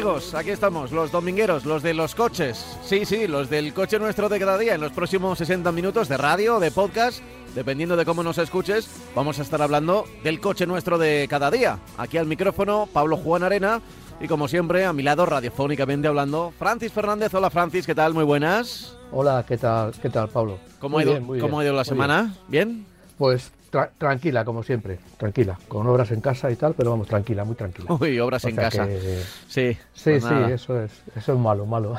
[0.00, 0.34] amigos?
[0.34, 2.78] Aquí estamos, los domingueros, los de los coches.
[2.82, 4.74] Sí, sí, los del coche nuestro de cada día.
[4.74, 7.20] En los próximos 60 minutos de radio, de podcast,
[7.54, 11.80] dependiendo de cómo nos escuches, vamos a estar hablando del coche nuestro de cada día.
[11.98, 13.82] Aquí al micrófono, Pablo Juan Arena.
[14.22, 17.34] Y como siempre, a mi lado, radiofónicamente hablando, Francis Fernández.
[17.34, 18.14] Hola Francis, ¿qué tal?
[18.14, 18.96] Muy buenas.
[19.12, 19.92] Hola, ¿qué tal?
[20.00, 20.60] ¿Qué tal, Pablo?
[20.78, 22.34] ¿Cómo, ha ido, bien, cómo ha ido la semana?
[22.48, 22.86] ¿Bien?
[23.18, 25.58] Pues tra- tranquila, como siempre, tranquila.
[25.68, 27.94] Con obras en casa y tal, pero vamos, tranquila, muy tranquila.
[27.98, 28.86] Uy, obras O en casa.
[28.86, 30.50] que- Sí, Sí, pues sí, nada.
[30.52, 31.94] eso es, eso es malo, malo.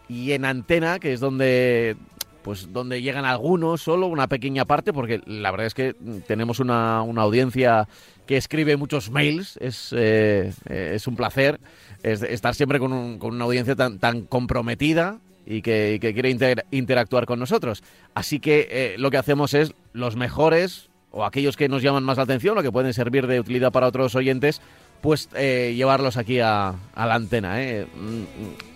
[0.09, 1.97] y en antena, que es donde
[2.43, 5.95] pues donde llegan algunos, solo una pequeña parte, porque la verdad es que
[6.27, 7.89] tenemos una, una audiencia
[8.27, 11.61] que escribe muchos mails, es, eh, eh, es un placer
[12.03, 16.31] es- estar siempre con, un- con una audiencia tan, tan comprometida y que, que quiere
[16.31, 17.83] inter- interactuar con nosotros.
[18.15, 22.17] Así que eh, lo que hacemos es los mejores o aquellos que nos llaman más
[22.17, 24.61] la atención o que pueden servir de utilidad para otros oyentes,
[25.01, 27.57] pues llevarlos aquí a, a la antena.
[27.57, 28.21] Mm,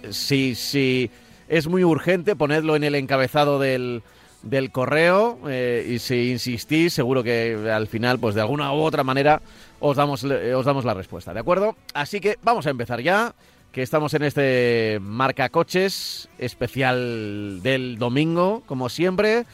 [0.09, 1.09] mm, Si, si
[1.49, 4.03] es muy urgente, ponedlo en el encabezado del,
[4.43, 9.05] del correo eh, y si insistís, seguro que al final, pues de alguna u otra
[9.05, 9.43] manera,
[9.81, 11.77] os damos, os damos la respuesta, ¿de acuerdo?
[11.95, 13.35] Así que vamos a empezar ya,
[13.73, 19.45] que estamos en este Marca Coches especial del domingo, como siempre.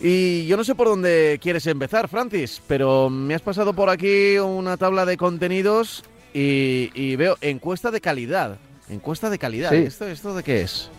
[0.00, 4.38] Y yo no sé por dónde quieres empezar, Francis, pero me has pasado por aquí
[4.38, 8.58] una tabla de contenidos y, y veo encuesta de calidad.
[8.88, 9.70] Encuesta de calidad.
[9.70, 9.76] Sí.
[9.76, 10.90] ¿Esto, ¿Esto de qué es?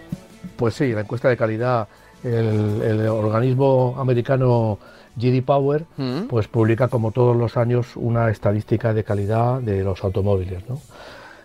[0.55, 1.87] Pues sí, la encuesta de calidad,
[2.23, 4.79] el, el organismo americano
[5.17, 6.27] GD Power, ¿Mm?
[6.27, 10.67] pues publica como todos los años una estadística de calidad de los automóviles.
[10.69, 10.79] ¿no?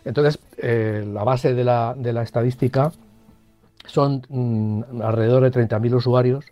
[0.05, 2.93] Entonces, eh, la base de la, de la estadística
[3.87, 6.45] son mm, alrededor de 30.000 usuarios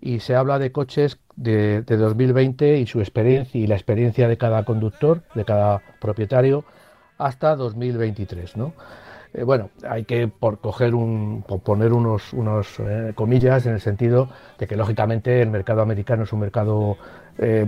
[0.00, 4.36] y se habla de coches de, de 2020 y su experiencia y la experiencia de
[4.36, 6.64] cada conductor, de cada propietario,
[7.16, 8.56] hasta 2023.
[8.56, 8.74] ¿no?
[9.34, 12.32] Eh, bueno, hay que poner unos,
[12.80, 14.28] eh, comillas en el sentido
[14.58, 16.96] de que lógicamente el mercado americano es un mercado,
[17.38, 17.66] eh,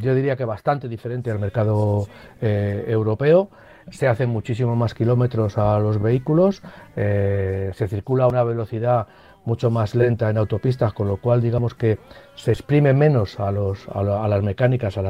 [0.00, 2.06] yo diría que bastante diferente al mercado
[2.40, 3.48] europeo.
[3.90, 6.62] Se hacen muchísimo más kilómetros a los vehículos,
[6.94, 9.06] eh, se circula a una velocidad
[9.46, 11.98] mucho más lenta en autopistas, con lo cual digamos que
[12.34, 15.02] se exprime menos a, las mecánicas, a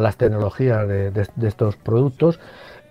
[0.00, 2.40] las, tecnologías de estos productos.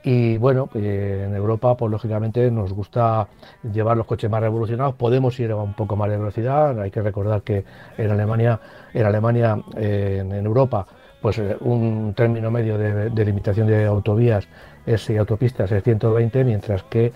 [0.10, 3.28] Y bueno, eh, en Europa, pues lógicamente nos gusta
[3.74, 4.96] llevar los coches más revolucionados.
[4.96, 6.80] Podemos ir a un poco más de velocidad.
[6.80, 7.66] Hay que recordar que
[7.98, 8.58] en Alemania,
[8.94, 10.88] en Alemania, eh, en, Europa,
[11.22, 14.48] pues eh, un término medio de, limitación de autovías
[14.86, 17.12] es, y autopistas es 120, mientras que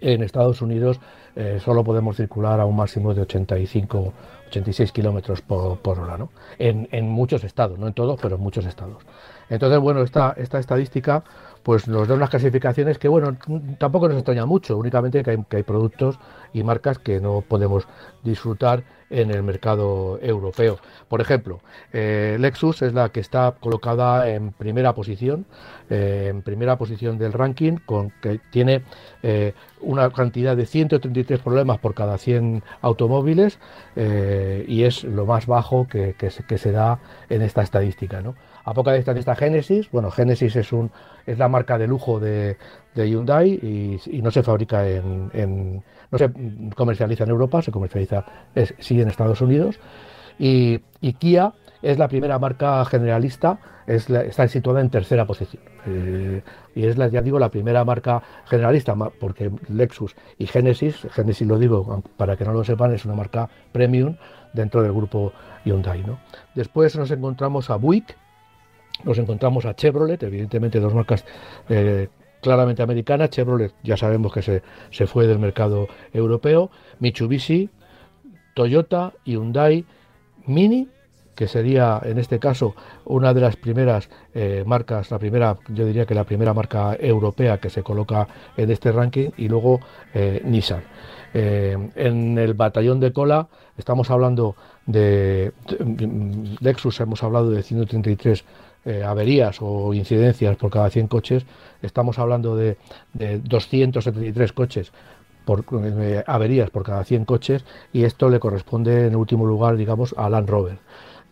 [0.00, 1.00] en Estados Unidos
[1.58, 4.12] solo podemos circular a un máximo de 85,
[4.48, 6.30] 86 kilómetros por, por hora, ¿no?
[6.58, 9.04] En, en muchos estados, no en todos, pero en muchos estados.
[9.50, 11.24] Entonces, bueno, esta, esta estadística
[11.62, 13.36] pues nos da unas clasificaciones que, bueno,
[13.78, 16.18] tampoco nos extraña mucho, únicamente que hay, que hay productos
[16.52, 17.86] y marcas que no podemos
[18.22, 20.78] disfrutar en el mercado europeo.
[21.08, 21.60] Por ejemplo,
[21.92, 25.46] eh, Lexus es la que está colocada en primera posición,
[25.90, 28.82] eh, en primera posición del ranking, con que tiene
[29.22, 33.58] eh, una cantidad de 133 problemas por cada 100 automóviles
[33.96, 38.22] y es lo más bajo que, se, da en esta estadística.
[38.64, 39.90] A poca distancia está Genesis.
[39.90, 40.90] Bueno, Genesis es, un,
[41.26, 42.56] es la marca de lujo de,
[42.94, 43.50] Hyundai
[44.06, 46.30] y, no se fabrica en, en- no se
[46.74, 48.24] comercializa en Europa, se comercializa
[48.54, 49.78] es- sí en Estados Unidos.
[50.38, 51.52] Y, y Kia,
[51.82, 55.62] es la primera marca generalista, es está situada en tercera posición.
[55.86, 56.42] Eh,
[56.74, 61.58] y es, la, ya digo, la primera marca generalista, porque Lexus y Genesis, Genesis lo
[61.58, 64.16] digo para que no lo sepan, es una marca premium
[64.52, 65.32] dentro del grupo
[65.64, 66.02] Hyundai.
[66.04, 66.18] ¿no?
[66.54, 68.16] Después nos encontramos a Buick,
[69.04, 71.24] nos encontramos a Chevrolet, evidentemente dos marcas
[71.68, 72.08] eh,
[72.42, 73.30] claramente americanas.
[73.30, 76.70] Chevrolet ya sabemos que se, se fue del mercado europeo.
[76.98, 77.70] Mitsubishi,
[78.60, 79.86] Toyota, Hyundai,
[80.46, 80.86] Mini
[81.34, 82.74] que sería en este caso
[83.06, 87.56] una de las primeras eh, marcas, la primera, yo diría que la primera marca europea
[87.56, 88.28] que se coloca
[88.58, 89.80] en este ranking, y luego
[90.12, 90.82] eh, Nissan.
[91.32, 93.48] Eh, en el batallón de cola
[93.78, 94.54] estamos hablando
[94.84, 95.52] de,
[96.60, 98.44] Lexus, hemos hablado de 133
[99.06, 101.46] averías o incidencias por cada 100 coches,
[101.80, 102.76] estamos hablando de,
[103.14, 104.92] de 273 coches
[105.44, 105.64] por
[106.26, 110.48] averías por cada 100 coches y esto le corresponde en último lugar, digamos, a Land
[110.48, 110.78] Rover.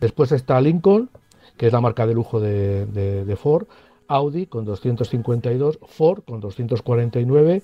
[0.01, 1.11] Después está Lincoln,
[1.57, 3.67] que es la marca de lujo de, Ford,
[4.07, 7.63] Audi con 252, Ford con 249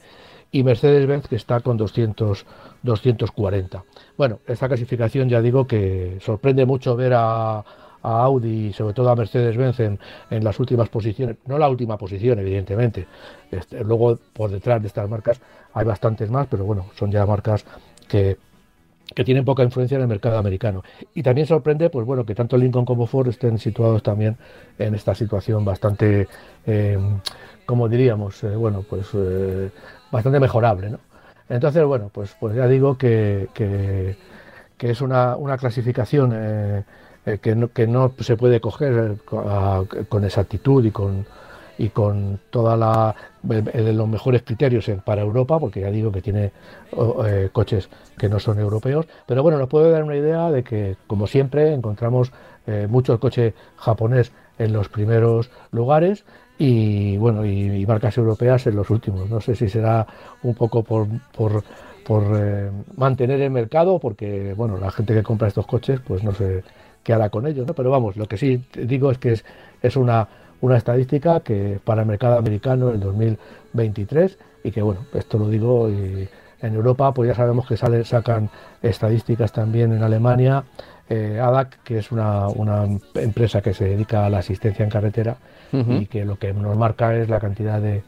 [0.53, 2.45] y Mercedes-Benz que está con 200,
[2.83, 3.85] 240.
[4.19, 7.65] Bueno, esta clasificación ya digo que sorprende mucho ver a,
[8.07, 9.99] Audi y sobre todo a Mercedes-Benz en,
[10.29, 13.07] en, las últimas posiciones, no la última posición evidentemente,
[13.51, 15.41] este, luego por detrás de estas marcas
[15.75, 17.65] hay bastantes más, pero bueno, son ya marcas
[18.09, 18.39] que
[19.15, 20.83] que tienen poca influencia en el mercado americano.
[21.15, 24.37] Y también sorprende, pues bueno, que tanto Lincoln como Ford estén situados también
[24.79, 26.29] en esta situación bastante,
[26.67, 26.99] eh,
[27.67, 29.71] como diríamos, eh, bueno, pues eh,
[30.11, 30.99] bastante mejorable, ¿no?
[31.49, 34.17] Entonces, bueno, pues, pues ya digo que, que,
[34.79, 36.85] es una, una clasificación
[37.41, 41.27] que no, que, no, se puede coger con exactitud y con,
[41.79, 46.53] y con toda la los mejores criterios para Europa, porque ya digo que tiene
[47.27, 50.97] eh, coches que no son europeos, pero bueno, nos puede dar una idea de que,
[51.07, 52.33] como siempre, encontramos
[52.67, 56.25] eh, mucho coche japonés en los primeros lugares
[56.59, 59.29] y bueno y, marcas europeas en los últimos.
[59.29, 60.07] No sé si será
[60.43, 61.07] un poco por,
[61.37, 61.63] por,
[62.07, 66.33] por eh, mantener el mercado, porque bueno, la gente que compra estos coches, pues no
[66.33, 66.63] sé
[67.03, 67.75] qué hará con ellos, ¿no?
[67.75, 69.45] Pero vamos, lo que sí digo es que es,
[69.83, 70.27] es una
[70.65, 75.91] una estadística que para el mercado americano en 2023 y que bueno, esto lo digo
[75.91, 76.27] y
[76.63, 78.49] en Europa pues ya sabemos que sale, sacan
[78.81, 80.65] estadísticas también en Alemania,
[81.11, 82.49] eh, ADAC, que es una,
[83.15, 85.37] empresa que se dedica a la asistencia en carretera
[85.73, 88.03] y que lo que nos marca es la cantidad de,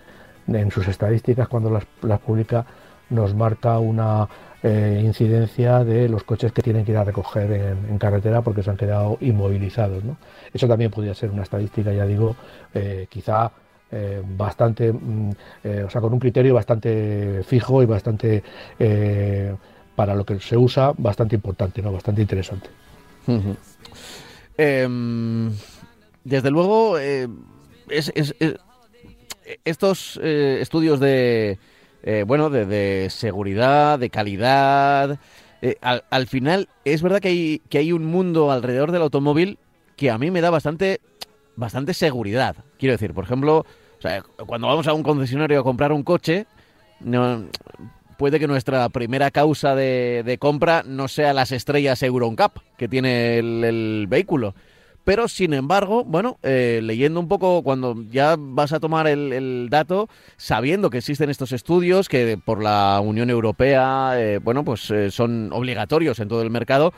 [0.47, 2.65] en sus estadísticas cuando las, las publica
[3.11, 4.29] nos marca una
[4.63, 8.71] eh, incidencia de los coches que tienen que ir a recoger en, carretera porque se
[8.71, 10.03] han quedado inmovilizados.
[10.53, 12.35] Eso también podría ser una estadística, ya digo,
[12.73, 13.53] eh, quizá
[13.93, 15.31] eh, bastante, mm,
[15.87, 18.43] o sea, con un criterio bastante fijo y bastante,
[19.95, 21.93] para lo que se usa, bastante importante, ¿no?
[21.93, 22.69] bastante interesante.
[24.57, 25.53] Em,
[26.25, 26.97] desde luego,
[29.65, 31.59] estos estudios de
[32.03, 35.19] eh, bueno, de, seguridad, de calidad.
[35.63, 39.59] Eh, al, final, es verdad que hay, que hay un mundo alrededor del automóvil
[39.97, 41.01] que a mí me da bastante,
[41.57, 42.57] bastante seguridad.
[42.79, 43.65] Quiero decir, por ejemplo,
[44.47, 46.47] cuando vamos a un concesionario a comprar un coche,
[47.01, 47.47] no,
[48.17, 54.07] puede que nuestra primera causa de, compra no sea las estrellas Euroncap que tiene el
[54.09, 54.55] vehículo,
[55.07, 60.09] pero sin embargo, bueno, eh, leyendo un poco cuando ya vas a tomar el, dato,
[60.37, 65.53] sabiendo que existen estos estudios que por la Unión Europea, eh, bueno, pues eh, son
[65.53, 66.93] obligatorios en todo el mercado,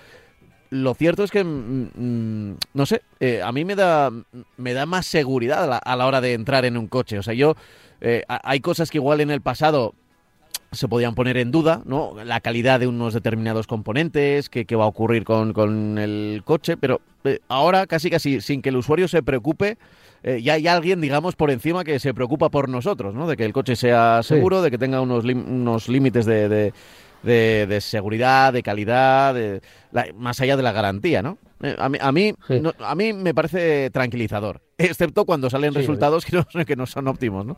[0.71, 3.03] lo cierto es que, mm, mm, no sé,
[3.45, 4.11] a mí me da,
[4.57, 7.19] me da más seguridad a la, a la, hora de entrar en un coche.
[7.19, 7.57] O sea, yo,
[8.27, 9.95] hay cosas que igual en el pasado
[10.73, 12.15] se podían poner en duda ¿no?
[12.25, 17.41] la calidad de unos determinados componentes, qué, va a ocurrir con, el coche, pero eh,
[17.49, 19.79] ahora casi casi sin que el usuario se preocupe,
[20.23, 23.27] eh, ya hay alguien, digamos, por encima que se preocupa por nosotros, ¿no?
[23.27, 26.73] de que el coche sea seguro, de que tenga unos, unos límites de,
[27.23, 29.61] de, seguridad, de calidad, de,
[30.17, 31.39] más allá de la garantía, ¿no?
[31.63, 32.35] Eh, a mí, a mí,
[32.81, 37.47] a mí me parece tranquilizador, excepto cuando salen resultados que no, que no son óptimos,
[37.47, 37.57] ¿no?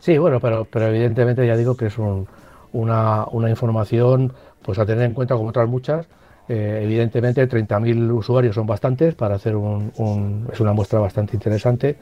[0.00, 5.04] Sí, bueno, pero, pero evidentemente ya digo que es una, una, información pues a tener
[5.04, 6.06] en cuenta como otras muchas.
[6.48, 11.96] Eh, evidentemente 30.000 usuarios son bastantes para hacer un, es una muestra bastante interesante.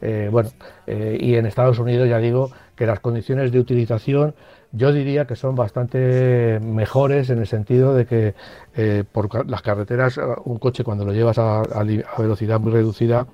[0.00, 0.50] Eh, bueno,
[0.86, 4.34] eh, y en Estados Unidos ya digo que las condiciones de utilización
[4.72, 8.34] yo diría que son bastante mejores en el sentido de que
[9.12, 11.84] por las carreteras un coche cuando lo llevas a, a
[12.18, 13.26] velocidad muy reducida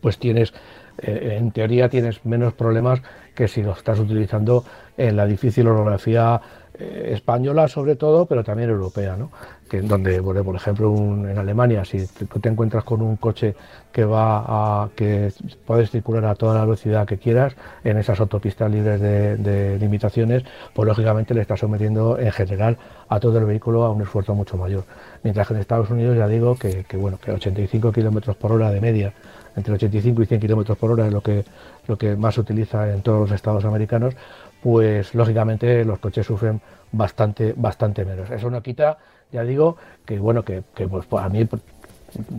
[0.00, 0.52] pues tienes
[0.98, 3.00] eh, en teoría tienes menos problemas
[3.34, 4.64] que si lo estás utilizando
[4.96, 6.40] en la difícil orografía
[6.74, 9.30] eh, española sobre todo, pero también europea, ¿no?
[9.72, 13.54] que donde, por ejemplo, en Alemania, si tú te encuentras con un coche
[13.90, 15.32] que va a que
[15.64, 20.44] puedes circular a toda la velocidad que quieras en esas autopistas libres de, limitaciones,
[20.74, 22.76] pues lógicamente le estás sometiendo en general
[23.08, 24.84] a todo el vehículo a un esfuerzo mucho mayor.
[25.22, 28.80] Mientras que en Estados Unidos ya digo que, bueno, que 85 kilómetros por hora de
[28.82, 29.14] media,
[29.56, 31.44] entre 85 y 100 kilómetros por hora es lo que,
[31.86, 34.14] lo que más se utiliza en todos los estados americanos,
[34.62, 36.60] pues lógicamente los coches sufren
[36.92, 38.30] bastante, bastante menos.
[38.30, 38.98] Eso no quita,
[39.32, 41.48] ya digo, que bueno, que, pues, a mí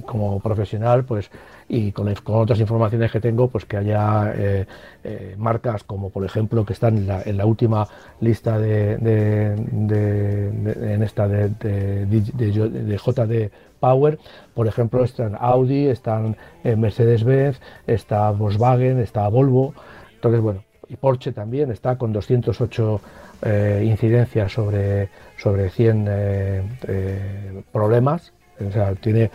[0.05, 1.32] como profesional, pues
[1.67, 4.67] y con, con, otras informaciones que tengo, pues que haya eh,
[5.03, 7.88] eh, marcas como por ejemplo que están en la, última
[8.20, 13.51] lista de, en esta de, de, JD
[13.83, 14.17] Power,
[14.53, 19.73] por ejemplo están Audi, están eh, Mercedes-Benz, está Volkswagen, está Volvo,
[20.15, 23.01] entonces bueno, y Porsche también está con 208
[23.41, 26.63] eh, incidencias sobre, sobre 100 eh,
[27.73, 28.31] problemas.
[28.65, 29.31] O sea, tiene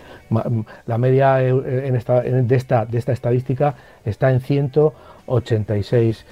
[0.87, 3.75] la media en esta, de, esta, de esta estadística
[4.05, 6.25] está en 186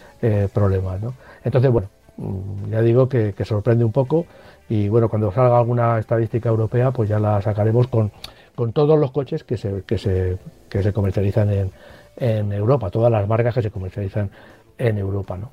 [0.54, 1.02] problemas.
[1.02, 1.12] ¿no?
[1.44, 4.24] Entonces, bueno, mm, ya digo que, sorprende un poco
[4.68, 8.10] y bueno, cuando salga alguna estadística europea, pues ya la sacaremos con,
[8.54, 11.70] con todos los coches que se, que se, que se comercializan en,
[12.16, 14.30] en Europa, todas las marcas que se comercializan
[14.78, 15.52] en Europa, ¿no?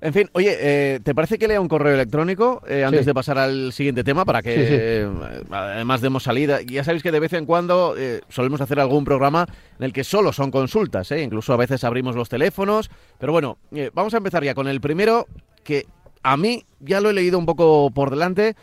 [0.00, 3.38] En fin, oye, eh, ¿te parece que lea un correo electrónico eh, antes de pasar
[3.38, 5.08] al siguiente tema para que eh,
[5.50, 6.60] además demos salida?
[6.60, 7.94] Ya sabéis que de vez en cuando
[8.28, 9.46] solemos hacer algún programa
[9.78, 13.56] en el que solo son consultas, incluso a veces abrimos los teléfonos, pero bueno,
[13.94, 15.26] vamos a empezar ya con el primero
[15.62, 15.86] que
[16.24, 18.56] a mí ya lo he leído un poco por delante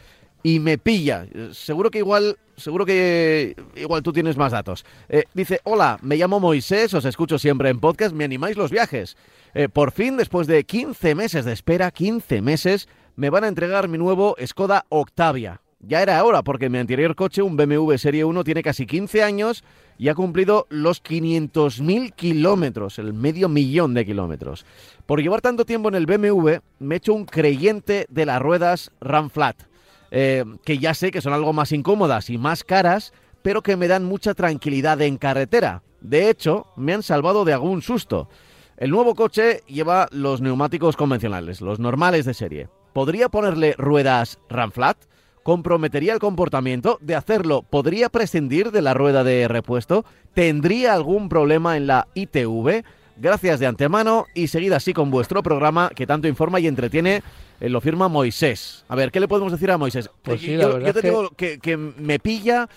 [0.43, 1.27] y me pilla.
[1.53, 4.85] Seguro que igual seguro que igual tú tienes más datos.
[5.09, 9.17] Eh, dice, hola, me llamo Moisés, os escucho siempre en podcast, ¿me animáis los viajes?
[9.53, 13.87] Eh, por fin, después de 15 meses de espera, 15 meses, me van a entregar
[13.87, 15.61] mi nuevo Skoda Octavia.
[15.83, 19.63] Ya era hora, porque mi anterior coche, un BMW Serie 1, tiene casi 15 años
[19.97, 24.65] y ha cumplido los 500.000 kilómetros, el medio millón de kilómetros.
[25.05, 28.91] Por llevar tanto tiempo en el BMW, me he hecho un creyente de las ruedas
[29.01, 29.71] Ram Flat
[30.11, 33.87] eh, que ya sé que son algo más incómodas y más caras, pero que me
[33.87, 35.83] dan mucha tranquilidad en carretera.
[36.01, 38.27] De hecho, me han salvado de algún susto.
[38.75, 42.69] El nuevo coche lleva los neumáticos convencionales, los normales de serie.
[42.93, 44.97] ¿Podría ponerle ruedas Ramflat?
[45.43, 46.99] ¿Comprometería el comportamiento?
[47.01, 50.05] De hacerlo, ¿podría prescindir de la rueda de repuesto?
[50.33, 52.83] ¿Tendría algún problema en la ITV?
[53.17, 57.23] Gracias de antemano y seguid así con vuestro programa que tanto informa y entretiene
[57.59, 58.85] eh, lo firma Moisés.
[58.87, 60.09] A ver, ¿qué le podemos decir a Moisés?
[60.21, 62.69] Pues yo, te digo que, me pilla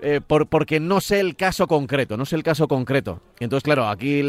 [0.00, 3.20] eh, por, porque no sé el caso concreto, no sé el caso concreto.
[3.40, 4.22] Entonces, claro, aquí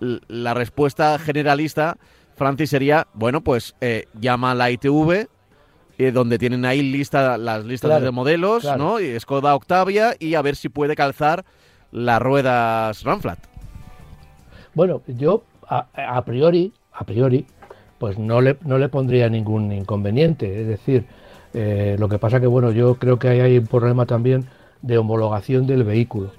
[0.00, 1.98] la respuesta generalista,
[2.36, 5.28] Francis, sería, bueno, pues eh, llama a la ITV,
[6.12, 9.00] donde tienen ahí lista, las listas de modelos, ¿no?
[9.00, 11.44] Y Skoda Octavia, y a ver si puede calzar
[11.90, 13.38] las ruedas Ramflat.
[14.74, 17.46] Bueno, yo a priori, a priori,
[17.98, 20.60] pues no le, no le pondría ningún inconveniente.
[20.60, 21.04] Es decir,
[21.54, 24.46] eh, lo que pasa que, bueno, yo creo que hay un problema también
[24.82, 26.30] de homologación del vehículo.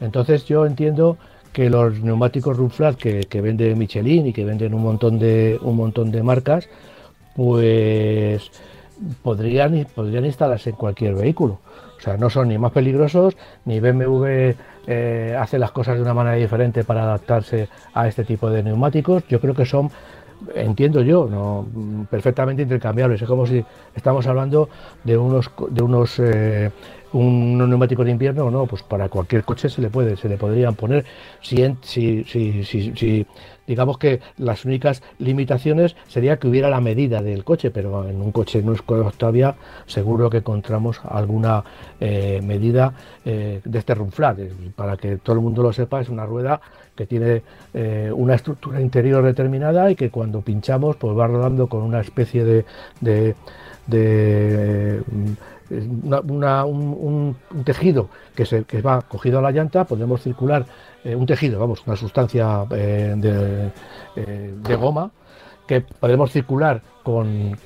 [0.00, 1.18] Entonces yo entiendo
[1.52, 5.76] que los neumáticos Runflat que, que vende Michelin y que venden un montón de, un
[5.76, 6.68] montón de marcas,
[7.34, 8.50] pues
[9.22, 11.60] podrían, podrían instalarse en cualquier vehículo.
[11.96, 14.54] O sea, no son ni más peligrosos, ni BMW
[14.86, 19.24] eh, hace las cosas de una manera diferente para adaptarse a este tipo de neumáticos.
[19.28, 19.90] Yo creo que son
[20.54, 21.66] entiendo yo, no
[22.08, 23.20] perfectamente intercambiables.
[23.20, 23.64] Es como si
[23.94, 24.68] estamos hablando
[25.04, 26.70] de unos de unos eh,
[27.12, 30.74] un neumático de invierno no, pues para cualquier coche se le puede, se le podrían
[30.74, 31.04] poner
[31.40, 33.26] si, si, si, si,
[33.68, 38.32] digamos que las únicas limitaciones sería que hubiera la medida del coche, pero en un
[38.32, 38.82] coche no es
[39.16, 39.54] todavía
[39.86, 41.62] seguro que encontramos alguna
[42.00, 42.94] eh, medida
[43.24, 44.38] eh, de este rumflat.
[44.74, 46.60] Para que todo el mundo lo sepa, es una rueda
[46.96, 47.42] que tiene
[47.74, 52.44] eh, una estructura interior determinada y que cuando pinchamos pues va rodando con una especie
[52.44, 52.64] de,
[53.00, 53.34] de,
[55.70, 60.64] un, tejido que, se, que va cogido a la llanta, podemos circular
[61.04, 65.10] eh, un tejido, vamos, una sustancia eh, de, goma
[65.66, 67.56] que podemos circular con,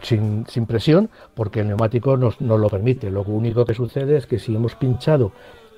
[0.00, 3.10] sin, presión porque el neumático nos, lo permite.
[3.10, 5.32] Lo único que sucede es que si hemos pinchado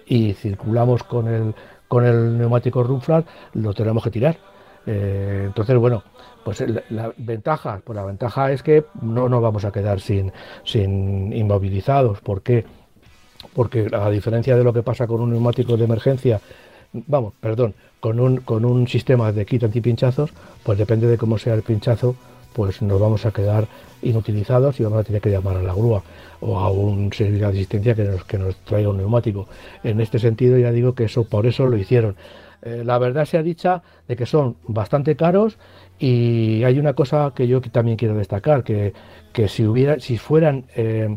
[0.06, 4.36] y circulamos con el, neumático Runflat lo tenemos que tirar.
[4.86, 6.02] Eh, entonces, bueno,
[6.44, 10.32] pues la, ventaja, pues la ventaja es que no nos vamos a quedar sin,
[10.64, 12.20] sin inmovilizados.
[12.20, 12.64] ¿Por qué?
[13.54, 16.40] Porque a diferencia de lo que pasa con un neumático de emergencia,
[16.92, 20.30] vamos, perdón, con un, con un sistema de kit antipinchazos,
[20.62, 22.16] pues depende de cómo sea el pinchazo,
[22.52, 23.68] pues nos vamos a quedar
[24.02, 26.02] inutilizados y vamos a tener que llamar a la grúa
[26.40, 29.46] o a un servicio de asistencia que nos, que nos traiga un neumático.
[29.84, 32.16] En este sentido ya digo que eso por eso lo hicieron.
[32.62, 35.58] Eh, la verdad sea dicha de que son bastante caros
[35.98, 38.92] y hay una cosa que yo también quiero destacar, que,
[39.32, 41.14] que si, hubiera, si fueran, eh,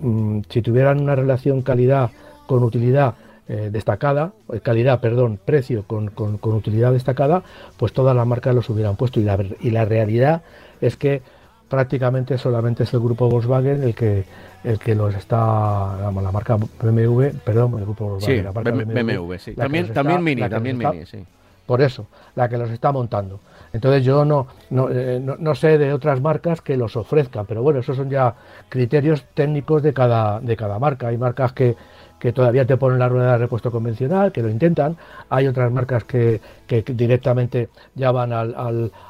[0.00, 2.10] mm, si tuvieran una relación calidad
[2.46, 3.14] con utilidad
[3.48, 7.42] eh, destacada, calidad, perdón, precio con, con, utilidad destacada,
[7.76, 9.20] pues todas las marcas los hubieran puesto.
[9.20, 10.42] Y la, y la realidad
[10.80, 11.22] es que
[11.68, 14.24] prácticamente solamente es el grupo Volkswagen el que
[14.64, 19.54] el que los está la marca BMW perdón el grupo Volkswagen la marca BMW, sí.
[19.54, 21.24] también también Mini también Mini sí.
[21.66, 23.40] Por eso la que los está montando.
[23.72, 27.80] Entonces yo no eh, no, no, sé de otras marcas que los ofrezcan pero bueno
[27.80, 28.36] esos son ya
[28.68, 31.08] criterios técnicos de cada de cada marca.
[31.08, 31.74] Hay marcas que
[32.18, 34.96] que todavía te ponen la rueda de repuesto convencional, que lo intentan.
[35.28, 38.54] Hay otras marcas que, directamente ya van al,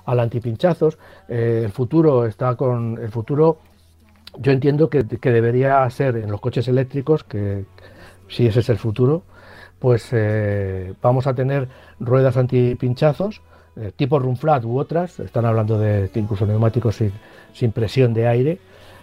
[0.04, 0.98] al, antipinchazos.
[1.28, 2.98] Eh, el futuro está con.
[3.00, 3.58] El futuro,
[4.38, 7.64] yo entiendo que, debería ser en los coches eléctricos, que
[8.28, 9.22] si ese es el futuro,
[9.78, 11.68] pues eh, vamos a tener
[12.00, 13.40] ruedas antipinchazos.
[13.76, 16.98] Eh, tipo run flat u otras, están hablando de incluso neumáticos
[17.52, 18.58] sin presión de aire,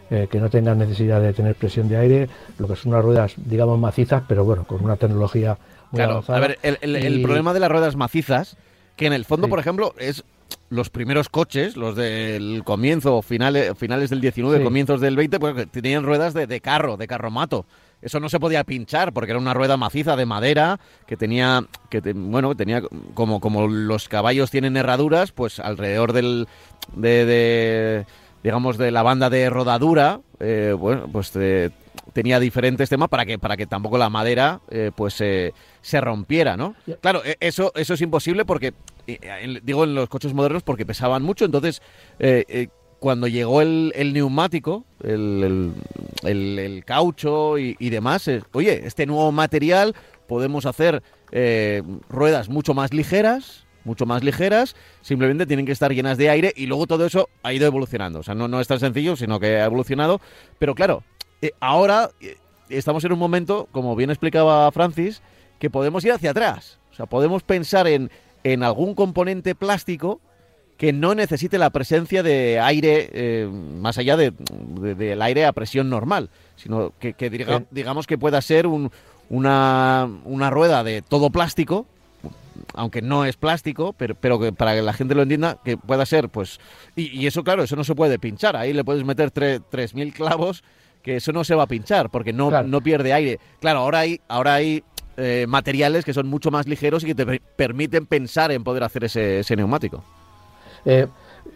[0.10, 3.34] eh, que no tengan necesidad de tener presión de aire, lo que son unas ruedas,
[3.38, 5.58] digamos, macizas, pero bueno, con una tecnología
[5.92, 6.38] muy avanzada.
[6.38, 8.58] A ver, el, problema de las ruedas macizas,
[8.96, 10.24] que en el fondo, por ejemplo, es
[10.70, 16.04] los primeros coches, los del comienzo, finales, finales del 19, comienzos del 20, pues tenían
[16.04, 17.66] ruedas de, carro, de carromato.
[18.02, 22.02] Eso no se podía pinchar porque era una rueda maciza de madera que tenía, que
[22.14, 22.82] bueno, tenía
[23.14, 26.48] como, como los caballos tienen herraduras, pues alrededor del,
[26.96, 28.06] de
[28.44, 31.70] digamos, de la banda de rodadura, eh, bueno, pues eh,
[32.12, 36.76] tenía diferentes temas para que, para que tampoco la madera eh, pues se rompiera, ¿no?
[37.00, 38.74] Claro, e, eso, eso es imposible porque,
[39.64, 41.82] digo en los coches modernos porque pesaban mucho, entonces
[43.00, 45.74] cuando llegó el, neumático, el,
[46.24, 49.96] el, caucho y, y demás, oye, este nuevo material
[50.28, 51.02] podemos hacer
[52.10, 56.66] ruedas mucho más ligeras, mucho más ligeras, simplemente tienen que estar llenas de aire y
[56.66, 58.20] luego todo eso ha ido evolucionando.
[58.20, 60.22] O sea, no, no es tan sencillo, sino que ha evolucionado.
[60.60, 61.04] Pero claro,
[61.42, 62.38] eh, ahora eh,
[62.70, 65.22] estamos en un momento, como bien explicaba Francis,
[65.60, 66.80] que podemos ir hacia atrás.
[66.92, 68.12] O sea, podemos pensar en,
[68.44, 70.20] en algún componente plástico
[70.78, 75.90] que no necesite la presencia de aire eh, más allá del de, aire a presión
[75.90, 77.14] normal, sino que,
[77.72, 78.92] digamos que pueda ser un,
[79.30, 81.86] una, una rueda de todo plástico
[82.74, 86.06] aunque no es plástico, pero, pero que para que la gente lo entienda, que pueda
[86.06, 86.60] ser, pues...
[86.96, 88.56] Y, eso, claro, eso no se puede pinchar.
[88.56, 90.64] Ahí le puedes meter 3.000 clavos,
[91.02, 93.40] que eso no se va a pinchar, porque no, no pierde aire.
[93.60, 94.84] Claro, ahora hay, ahora hay
[95.18, 99.04] eh, materiales que son mucho más ligeros y que te permiten pensar en poder hacer
[99.04, 100.04] ese, ese neumático.
[100.86, 101.08] Eh,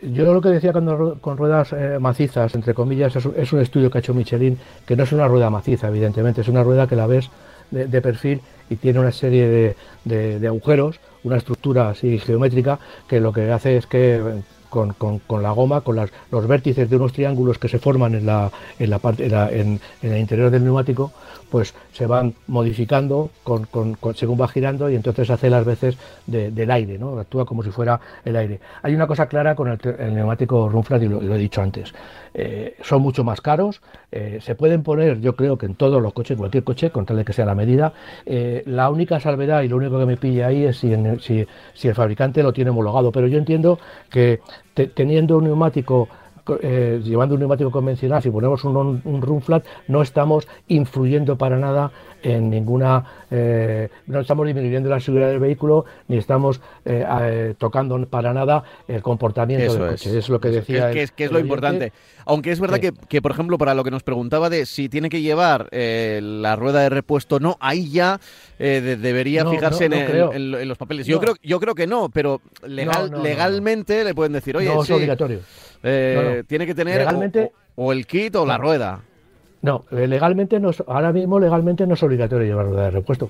[0.02, 3.98] yo lo que decía cuando, con ruedas eh, macizas, entre comillas, es, un estudio que
[3.98, 7.08] ha hecho Michelin, que no es una rueda maciza, evidentemente, es una rueda que la
[7.08, 7.30] ves
[7.72, 9.76] de, perfil y tiene una serie
[10.06, 14.22] de, agujeros, una estructura así geométrica que lo que hace es que
[14.70, 14.96] con,
[15.42, 15.96] la goma, con
[16.32, 20.18] los vértices de unos triángulos que se forman en, la, en, la parte, en, el
[20.18, 21.12] interior del neumático,
[21.50, 23.68] pues se van modificando con,
[24.16, 27.18] según va girando y entonces hace las veces del aire, ¿no?
[27.20, 28.60] actúa como si fuera el aire.
[28.84, 29.80] Hay una cosa clara con el,
[30.14, 31.94] neumático Runflat y lo, he dicho antes,
[32.34, 36.14] eh, son mucho más caros, eh, se pueden poner yo creo que en todos los
[36.14, 37.94] coches, cualquier coche, con tal de que sea la medida,
[38.26, 40.94] eh, la única salvedad y lo único que me pilla ahí es si,
[41.74, 44.42] si, el fabricante lo tiene homologado, pero yo entiendo que
[44.94, 46.08] teniendo un neumático
[46.62, 51.58] eh, llevando un neumático convencional, si ponemos un, un, run flat, no estamos influyendo para
[51.58, 51.92] nada
[52.24, 58.34] en ninguna, eh, no estamos disminuyendo la seguridad del vehículo, ni estamos eh, tocando para
[58.34, 60.18] nada el comportamiento del coche.
[60.18, 60.30] Es.
[60.30, 60.92] lo que decía.
[60.92, 61.94] Que, es, lo importante.
[62.26, 65.22] Aunque es verdad que, por ejemplo, para lo que nos preguntaba de si tiene que
[65.22, 68.20] llevar la rueda de repuesto, no, ahí ya
[68.58, 71.08] debería fijarse en, los papeles.
[71.08, 74.92] Yo creo, yo creo que no, pero legal, legalmente le pueden decir, oye, no es
[74.92, 75.40] obligatorio.
[75.88, 77.08] Eh, tiene que tener
[77.76, 79.02] o, el kit o la rueda.
[79.62, 83.30] No, eh, legalmente no, ahora mismo legalmente no es obligatorio llevar rueda de repuesto.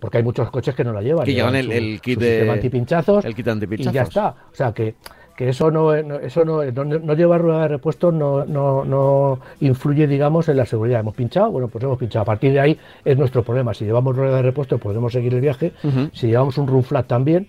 [0.00, 1.24] Porque hay muchos coches que no la llevan.
[1.24, 3.24] Que llevan, el, kit de antipinchazos.
[3.24, 3.92] El kit antipinchazos.
[3.92, 4.28] Y ya está.
[4.52, 4.94] O sea que,
[5.34, 10.48] que eso no, eso no, no, llevar rueda de repuesto no, no, no influye, digamos,
[10.48, 11.00] en la seguridad.
[11.00, 12.22] Hemos pinchado, bueno, pues hemos pinchado.
[12.22, 13.72] A partir de ahí es nuestro problema.
[13.72, 15.72] Si llevamos rueda de repuesto podemos seguir el viaje.
[16.12, 17.48] Si llevamos un run flat también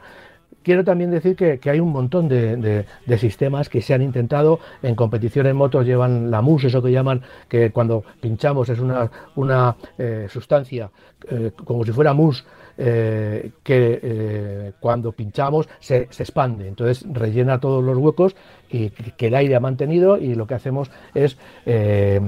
[0.67, 2.85] quiero también decir que, hay un montón de,
[3.17, 4.59] sistemas que se han intentado.
[4.83, 9.09] En competición en motos llevan la MUS, eso que llaman, que cuando pinchamos es una,
[9.37, 10.91] una eh, sustancia
[11.29, 12.43] eh, como si fuera mousse
[12.77, 18.35] eh, que cuando pinchamos se, se, expande, entonces rellena todos los huecos
[18.69, 22.19] y que el aire ha mantenido y lo que hacemos es eh,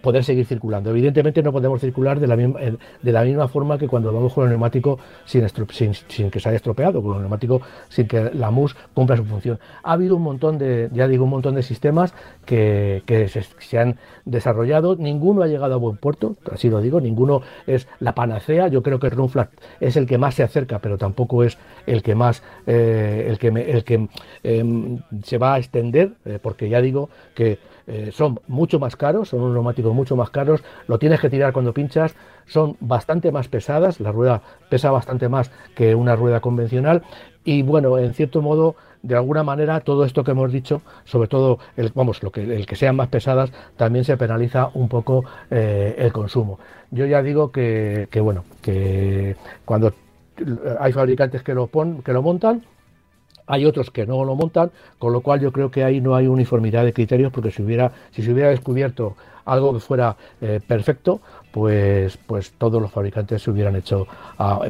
[0.00, 0.90] poder seguir circulando.
[0.90, 4.44] Evidentemente no podemos circular de la, misma, de la misma forma que cuando vamos con
[4.44, 5.44] el neumático sin,
[6.30, 9.58] que se haya estropeado, con el neumático sin que la MUS cumpla su función.
[9.82, 12.14] Ha habido un montón de, ya digo, un montón de sistemas
[12.44, 13.02] que,
[13.58, 18.14] se, han desarrollado, ninguno ha llegado a buen puerto, así lo digo, ninguno es la
[18.14, 22.02] panacea, yo creo que Runflat es el que más se acerca, pero tampoco es el
[22.02, 24.08] que más, eh, el que, el que
[24.42, 29.30] eh, se va a extender, eh, porque ya digo que eh, son mucho más caros,
[29.30, 32.14] son unos neumáticos mucho más caros, lo tienes que tirar cuando pinchas,
[32.46, 37.02] son bastante más pesadas, la rueda pesa bastante más que una rueda convencional
[37.44, 41.58] y bueno, en cierto modo, de alguna manera, todo esto que hemos dicho, sobre todo,
[41.76, 45.96] el, vamos, lo que, el que sean más pesadas, también se penaliza un poco eh,
[45.98, 46.60] el consumo.
[46.90, 49.92] Yo ya digo que, que bueno, que cuando
[50.78, 52.62] hay fabricantes que lo, pon, que lo montan,
[53.46, 56.26] hay otros que no lo montan, con lo cual yo creo que ahí no hay
[56.26, 61.20] uniformidad de criterios, porque si hubiera, si se hubiera descubierto algo que fuera eh, perfecto,
[61.50, 64.06] pues, pues todos los fabricantes se hubieran hecho,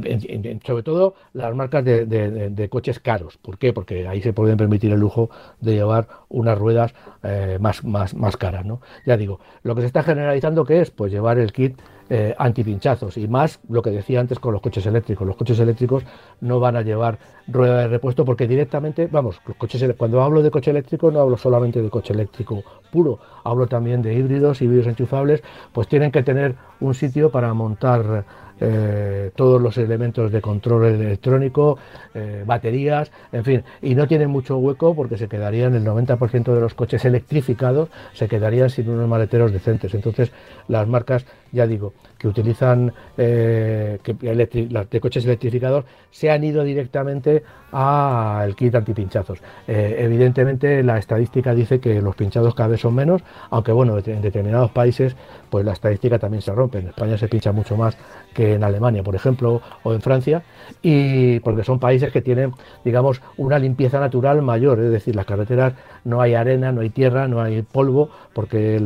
[0.03, 3.37] en, sobre todo las marcas de, coches caros.
[3.39, 3.73] ¿Por qué?
[3.73, 5.31] Porque ahí se pueden permitir el lujo
[5.61, 8.65] de llevar unas ruedas eh, más, más, más caras.
[8.65, 8.81] ¿no?
[9.07, 10.91] Ya digo, lo que se está generalizando, ¿qué es?
[10.91, 11.79] Pues llevar el kit
[12.11, 15.27] eh, antipinchazos y más lo que decía antes con los coches eléctricos.
[15.27, 16.05] Los coches eléctricos
[16.41, 20.51] no van a llevar rueda de repuesto porque directamente, vamos, los coches, cuando hablo de
[20.51, 25.43] coche eléctrico no hablo solamente de coche eléctrico puro, hablo también de híbridos, híbridos enchufables,
[25.73, 28.25] pues tienen que tener un sitio para montar
[28.65, 31.79] eh, todos los elementos de control electrónico,
[32.15, 36.61] eh, baterías, en fin, y no tienen mucho hueco porque se quedarían el 90% de
[36.61, 39.95] los coches electrificados, se quedarían sin unos maleteros decentes.
[39.95, 40.31] Entonces,
[40.69, 48.55] las marcas, ya digo, que utilizan eh, de coches electrificados se han ido directamente al
[48.57, 49.38] kit antipinchazos.
[49.67, 54.23] Eh, evidentemente la estadística dice que los pinchados cada vez son menos, aunque bueno, en
[54.23, 55.17] determinados países
[55.51, 56.79] pues la estadística también se rompe.
[56.79, 57.97] En España se pincha mucho más
[58.33, 60.43] que en Alemania, por ejemplo, o en Francia,
[60.81, 62.53] y porque son países que tienen,
[62.85, 67.29] digamos, una limpieza natural mayor, es decir, las carreteras no hay arena, no hay tierra,
[67.29, 68.81] no hay polvo, porque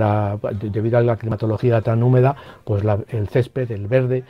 [0.60, 4.24] debido a la climatología tan húmeda, pues la, el césped, el verde,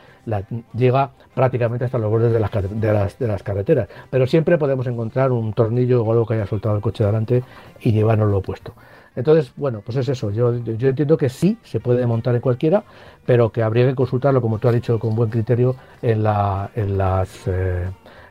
[0.73, 3.87] llega prácticamente hasta los bordes de las, de, las, de las carreteras.
[4.09, 7.43] Pero siempre podemos encontrar un tornillo o algo que haya soltado el coche delante
[7.81, 8.73] y llevárnoslo puesto.
[9.15, 10.29] Entonces, bueno, pues es eso.
[10.29, 12.83] Yo, yo entiendo que sí se puede montar en cualquiera,
[13.25, 16.99] pero que habría que consultarlo, como tú has dicho, con buen criterio en, la, en
[16.99, 17.87] las eh,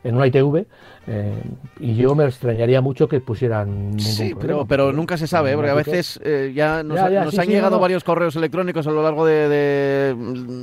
[0.07, 0.66] en una ITV
[1.09, 1.33] eh,
[1.81, 5.55] y yo me extrañaría mucho que pusieran sí pero, pero nunca se sabe ¿eh?
[5.55, 8.05] porque a veces eh, ya nos, ya, ya, nos sí, han sí, llegado no, varios
[8.05, 10.14] correos electrónicos a lo largo de, de,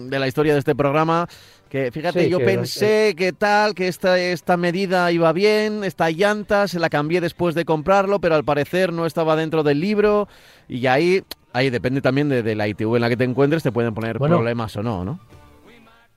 [0.10, 1.28] de, la historia de este programa
[1.70, 6.68] que fíjate yo que pensé que tal que esta, esta medida iba bien esta llanta
[6.68, 10.28] se la cambié después de comprarlo pero al parecer no estaba dentro del libro
[10.70, 13.72] y ahí ahí depende también de, de la ITV en la que te encuentres te
[13.72, 15.20] pueden poner bueno, problemas o no no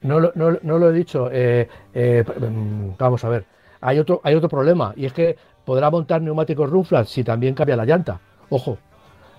[0.02, 1.28] no, lo he dicho.
[1.32, 2.24] Eh, eh,
[2.98, 3.44] vamos a ver.
[3.80, 7.76] Hay otro, hay otro problema y es que podrá montar neumáticos Runflat si también cambia
[7.76, 8.20] la llanta.
[8.48, 8.78] Ojo,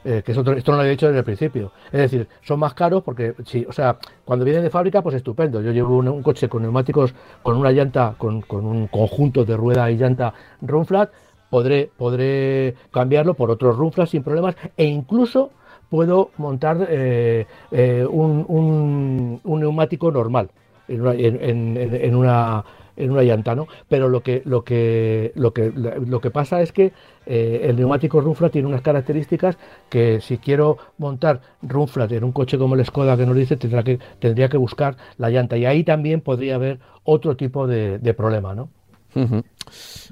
[0.04, 1.72] eh, que otro, esto no lo he dicho desde el principio.
[1.88, 5.62] Es decir, son más caros porque, sí, o sea, cuando vienen de fábrica, pues estupendo.
[5.62, 9.90] Yo llevo un, coche con neumáticos, con una llanta, con, con, un conjunto de rueda
[9.92, 11.12] y llanta Runflat,
[11.50, 15.52] podré, podré cambiarlo por otros Runflat sin problemas e incluso
[15.90, 20.50] puedo montar eh, eh, un, un, neumático normal
[20.88, 22.64] en una,
[22.98, 23.68] en una llanta, ¿no?
[23.88, 26.92] Pero lo que, lo que, lo que, lo que pasa es que
[27.26, 29.58] eh, el neumático Runflat tiene unas características
[29.90, 33.84] que si quiero montar Runflat en un coche como el Skoda que nos dice, tendrá
[33.84, 35.58] que, tendría que buscar la llanta.
[35.58, 38.70] Y ahí también podría haber otro tipo de, de problema, ¿no?
[39.18, 39.44] Uh -huh.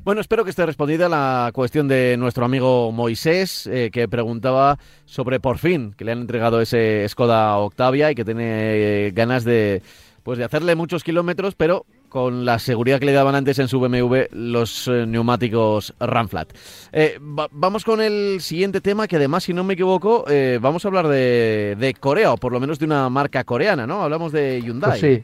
[0.03, 5.39] Bueno, espero que esté respondida la cuestión de nuestro amigo Moisés, eh, que preguntaba sobre
[5.39, 9.81] por fin que le han entregado ese Skoda Octavia y que tiene ganas de,
[10.23, 13.79] pues, de hacerle muchos kilómetros, pero con la seguridad que le daban antes en su
[13.79, 16.53] BMW los eh, neumáticos Ramflat.
[16.93, 20.85] Eh, va vamos con el siguiente tema, que además, si no me equivoco, eh, vamos
[20.85, 24.01] a hablar de, de, Corea, o por lo menos de una marca coreana, ¿no?
[24.01, 24.99] Hablamos de Hyundai.
[24.99, 25.23] Pues sí,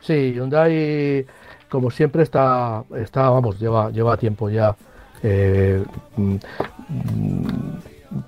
[0.00, 1.26] sí, Hyundai
[1.68, 4.76] como siempre está, está vamos, lleva, lleva tiempo ya
[5.22, 5.82] eh,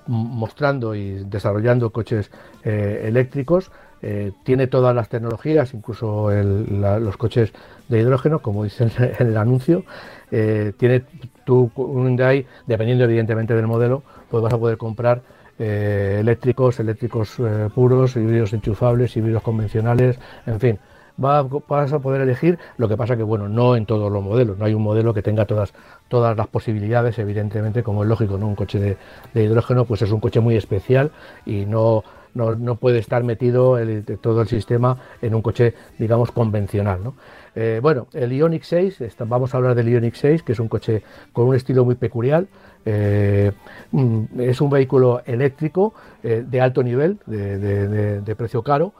[0.07, 2.31] mostrando y desarrollando coches
[2.63, 3.71] eh, eléctricos.
[4.01, 7.51] Eh, tiene todas las tecnologías, incluso los coches
[7.89, 9.83] de hidrógeno, como dicen en el anuncio.
[10.31, 11.03] Eh, tiene
[11.45, 15.21] tu un Hyundai, dependiendo evidentemente del modelo, pues vas a poder comprar
[15.57, 17.35] eléctricos, eléctricos
[17.75, 20.79] puros, híbridos enchufables, híbridos convencionales, en fin
[21.19, 24.65] vas a poder elegir, lo que pasa que, bueno, no en todos los modelos, no
[24.65, 25.73] hay un modelo que tenga todas,
[26.07, 28.47] todas las posibilidades, evidentemente, como es lógico, ¿no?
[28.47, 28.97] Un coche
[29.33, 31.11] de, hidrógeno, pues es un coche muy especial
[31.45, 32.03] y no,
[32.33, 37.03] no, no puede estar metido el, todo el sistema en un coche, digamos, convencional.
[37.03, 37.15] ¿no?
[37.55, 41.03] Eh, bueno, el Ioniq 6, vamos a hablar del Ioniq 6, que es un coche
[41.33, 42.45] con un estilo muy peculiar.
[42.85, 43.51] Eh,
[43.91, 48.93] mm, es un vehículo eléctrico eh, de alto nivel, de, precio caro.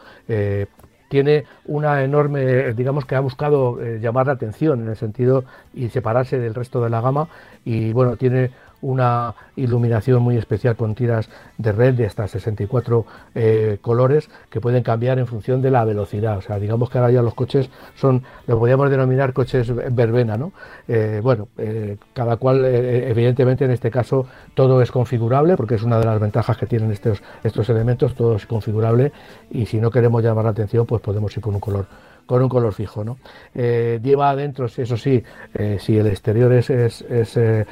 [1.09, 5.43] Tiene una enorme, digamos que ha buscado llamar la atención en el sentido
[5.73, 7.27] y separarse del resto de la gama
[7.65, 13.77] y bueno, tiene una iluminación muy especial con tiras de red de hasta 64 eh,
[13.81, 16.37] colores que pueden cambiar en función de la velocidad.
[16.37, 20.51] O sea, digamos que ahora ya los coches son, lo podríamos denominar coches verbena, ¿no?
[20.87, 25.99] Eh, bueno, eh, cada cual, evidentemente en este caso todo es configurable porque es una
[25.99, 29.11] de las ventajas que tienen estos, estos elementos, todo es configurable
[29.51, 31.85] y si no queremos llamar la atención pues podemos ir con un color
[32.29, 33.03] con un color fijo.
[33.03, 33.17] ¿no?
[33.55, 35.23] Eh, lleva adentro, eso sí,
[35.55, 37.65] eh, si el exterior es, eh,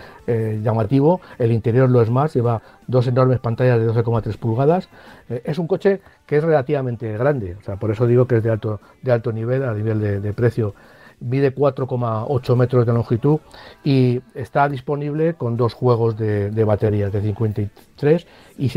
[0.63, 4.89] llamativo, el interior lo es más, lleva dos enormes pantallas de 12,3 pulgadas.
[5.29, 8.49] es un coche que es relativamente grande, o sea, por eso digo que es de
[8.49, 10.73] alto, de alto nivel, a nivel de, precio.
[11.19, 13.39] Mide 4,8 metros de longitud
[13.83, 18.69] y está disponible con dos juegos de, de baterías de 53 y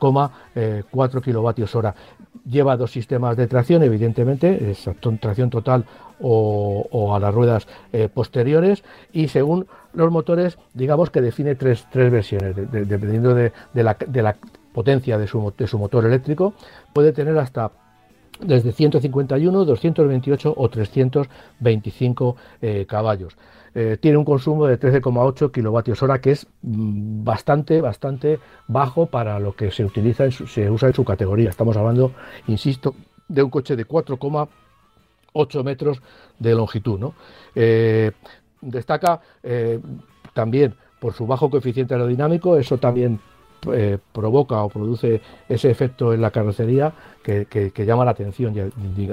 [0.00, 1.94] 77,4 kilovatios hora.
[2.44, 4.88] Lleva dos sistemas de tracción, evidentemente, es
[5.20, 5.84] tracción total
[6.20, 8.82] o, a las ruedas eh, posteriores
[9.12, 14.36] y según los motores, digamos que define tres, tres versiones, dependiendo de, la, de, la,
[14.72, 16.54] potencia de su, de su motor eléctrico,
[16.92, 17.72] puede tener hasta
[18.40, 23.36] desde 151, 228 o 325 eh, caballos.
[23.74, 29.38] Eh, tiene un consumo de 13,8 kilovatios hora, que es mm, bastante, bastante bajo para
[29.38, 31.50] lo que se utiliza, se usa en su categoría.
[31.50, 32.12] Estamos hablando,
[32.48, 32.94] insisto,
[33.28, 36.02] de un coche de 4,8 metros
[36.38, 36.98] de longitud.
[36.98, 37.14] ¿no?
[37.54, 38.12] Eh,
[38.60, 39.80] destaca eh,
[40.34, 43.20] también por su bajo coeficiente aerodinámico, eso también
[43.72, 46.92] eh, provoca o produce ese efecto en la carrocería
[47.22, 48.54] que, llama la atención,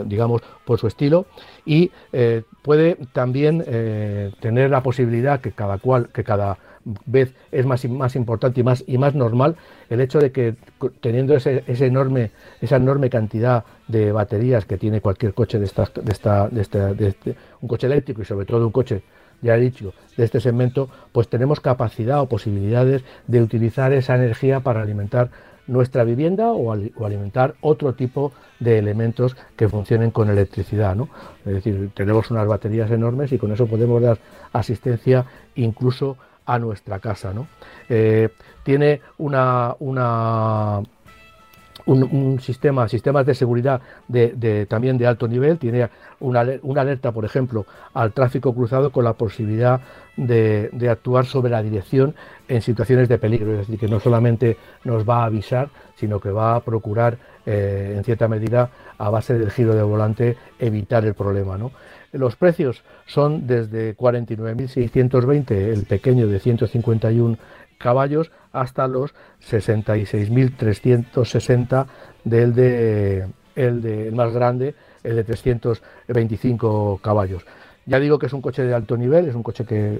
[0.06, 1.26] digamos, por su estilo,
[1.66, 6.58] y eh, puede también eh, tener la posibilidad que cada cual, que cada
[7.06, 9.58] vez es más, más importante y más, y más normal
[9.90, 10.56] el hecho de que
[11.02, 12.32] teniendo ese, enorme,
[12.62, 17.36] esa enorme cantidad de baterías que tiene cualquier coche de esta, de esta, de este,
[17.62, 19.04] un coche eléctrico y sobre todo un coche
[19.42, 24.62] ya he dicho, de este segmento, pues tenemos capacidad o posibilidades de utilizar esa energía
[24.62, 25.30] para alimentar
[25.68, 30.96] nuestra vivienda o, alimentar otro tipo de elementos que funcionen con electricidad.
[30.96, 31.10] ¿no?
[31.46, 34.18] Es decir, tenemos unas baterías enormes y con eso podemos dar
[34.54, 37.34] asistencia incluso a nuestra casa.
[37.34, 37.48] ¿no?
[37.90, 38.30] Eh,
[38.64, 40.82] tiene una, una
[41.88, 47.66] un, sistema, sistemas de seguridad de, también de alto nivel, tiene una, alerta, por ejemplo,
[47.94, 49.82] al tráfico cruzado con la posibilidad
[50.16, 52.16] de, actuar sobre la dirección
[52.48, 56.32] en situaciones de peligro, es decir, que no solamente nos va a avisar, sino que
[56.32, 61.14] va a procurar, eh, en cierta medida, a base del giro de volante, evitar el
[61.14, 61.58] problema.
[62.12, 67.38] Los precios son desde 49.620, el pequeño de 151
[67.78, 69.14] caballos hasta los
[69.50, 71.86] 66.360
[72.24, 77.44] del de, el de el más grande, el de 325 caballos.
[77.86, 80.00] Ya digo que es un coche de alto nivel, es un coche que,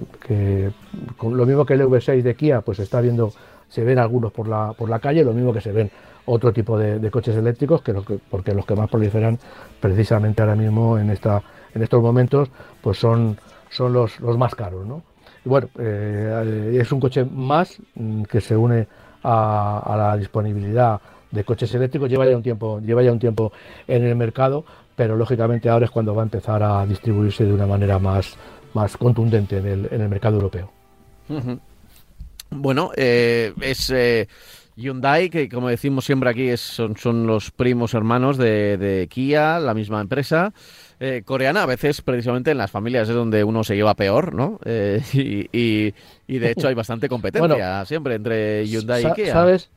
[1.16, 3.32] con lo mismo que el V6 de Kia, pues está viendo,
[3.68, 5.90] se ven algunos por la, por la calle, lo mismo que se ven
[6.26, 7.94] otro tipo de, coches eléctricos, que,
[8.30, 9.38] porque los que más proliferan
[9.80, 11.42] precisamente ahora mismo en, esta,
[11.74, 12.50] en estos momentos,
[12.82, 13.38] pues son,
[13.70, 14.86] son los, los más caros.
[14.86, 15.02] ¿no?
[15.48, 18.86] Bueno, eh, es un coche más mm, que se une
[19.22, 22.08] a, la disponibilidad de coches eléctricos.
[22.08, 23.52] Lleva ya un tiempo, lleva ya un tiempo
[23.86, 27.66] en el mercado, pero lógicamente ahora es cuando va a empezar a distribuirse de una
[27.66, 28.36] manera más,
[28.74, 30.70] más contundente en el, mercado europeo.
[32.50, 34.28] Bueno, eh, es eh,
[34.78, 40.00] Hyundai, que como decimos siempre aquí, son, son los primos hermanos de Kia, la misma
[40.00, 40.52] empresa.
[41.00, 44.58] Eh, coreana, a veces precisamente en las familias es donde uno se lleva peor, ¿no?
[44.64, 49.32] Eh, y, de hecho hay bastante competencia siempre entre Hyundai y Kia.
[49.32, 49.70] ¿Sabes?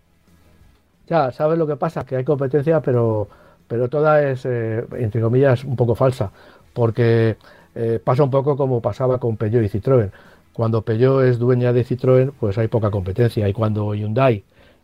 [1.07, 3.27] Ya, sabes lo que pasa, que hay competencia, pero,
[3.67, 6.31] pero toda es, eh, entre comillas, un poco falsa,
[6.73, 7.37] porque
[8.03, 10.11] pasa un poco como pasaba con Peugeot y Citroën.
[10.53, 14.43] Cuando Peugeot es dueña de Citroën, pues hay poca competencia, y cuando Hyundai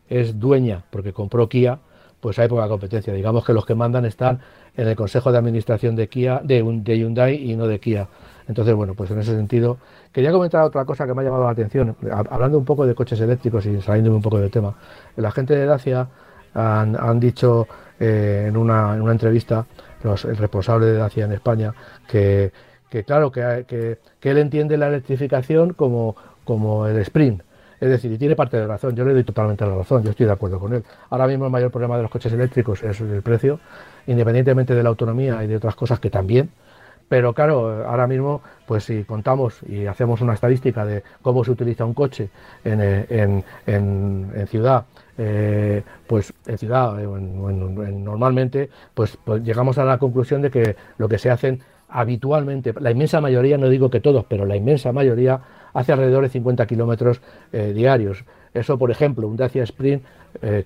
[0.10, 1.80] es dueña porque compró Kia,
[2.20, 3.13] pues hay poca competencia.
[3.13, 4.39] Digamos que los que mandan están
[4.76, 8.08] en el Consejo de Administración de Kia, de, de Hyundai y no de Kia.
[8.48, 9.78] Entonces, bueno, pues en ese sentido,
[10.12, 11.96] quería comentar otra cosa que me ha llamado la atención,
[12.30, 14.76] hablando un poco de coches eléctricos y saliéndome un poco del tema.
[15.17, 16.08] La gente de Dacia
[16.54, 17.67] han, dicho
[18.00, 19.65] eh, en, una, en, una, entrevista,
[20.04, 21.74] el responsable de Dacia en España,
[22.08, 22.52] que,
[23.06, 26.15] claro, que, que, él entiende la electrificación como,
[26.46, 27.41] como el sprint.
[27.80, 30.26] Es decir, y tiene parte de razón, yo le doy totalmente la razón, yo estoy
[30.26, 30.84] de acuerdo con él.
[31.10, 33.60] Ahora mismo el mayor problema de los coches eléctricos es el precio,
[34.08, 36.50] independientemente de la autonomía y de otras cosas que también,
[37.10, 41.86] pero claro, ahora mismo, pues si contamos y hacemos una estadística de cómo se utiliza
[41.86, 42.30] un coche
[42.66, 44.86] en, eh, en, ciudad,
[45.18, 51.18] eh, pues en ciudad, normalmente, pues, pues, llegamos a la conclusión de que lo que
[51.18, 55.40] se hacen habitualmente, la inmensa mayoría, no digo que todos, pero la inmensa mayoría
[55.80, 58.26] hace alrededor de 50 kilómetros eh, diarios.
[58.54, 60.04] Eso, por ejemplo, un Dacia Sprint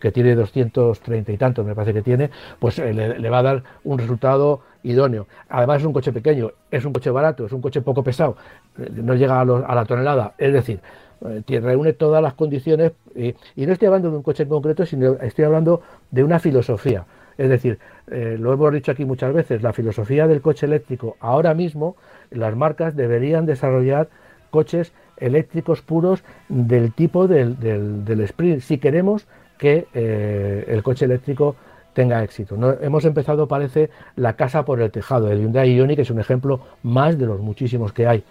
[0.01, 3.99] que tiene 230 y tantos, me parece que tiene, pues le, va a dar un
[3.99, 5.27] resultado idóneo.
[5.49, 8.35] Además es un coche pequeño, es un coche barato, es un coche poco pesado,
[8.77, 10.33] eh, no llega a, la tonelada.
[10.37, 10.79] Es decir,
[11.25, 15.13] eh, reúne todas las condiciones y, no estoy hablando de un coche en concreto, sino
[15.21, 17.05] estoy hablando de una filosofía.
[17.37, 17.79] Es decir,
[18.11, 21.95] eh, lo hemos dicho aquí muchas veces, la filosofía del coche eléctrico, ahora mismo
[22.29, 24.09] las marcas deberían desarrollar
[24.51, 29.25] coches eléctricos puros del tipo del, del, Sprint, si queremos
[29.57, 31.55] que el coche eléctrico
[31.93, 32.57] tenga éxito.
[32.57, 32.71] ¿no?
[32.81, 35.31] Hemos empezado, parece, la casa por el tejado.
[35.31, 38.23] El Hyundai Ioniq es un ejemplo más de los muchísimos que hay.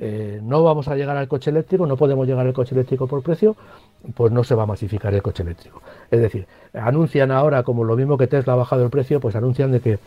[0.00, 3.22] Eh, no vamos a llegar al coche eléctrico, no podemos llegar al coche eléctrico por
[3.22, 3.56] precio,
[4.14, 5.82] pues no se va a masificar el coche eléctrico.
[6.10, 9.70] Es decir, anuncian ahora, como lo mismo que Tesla ha bajado el precio, pues anuncian
[9.70, 9.98] de que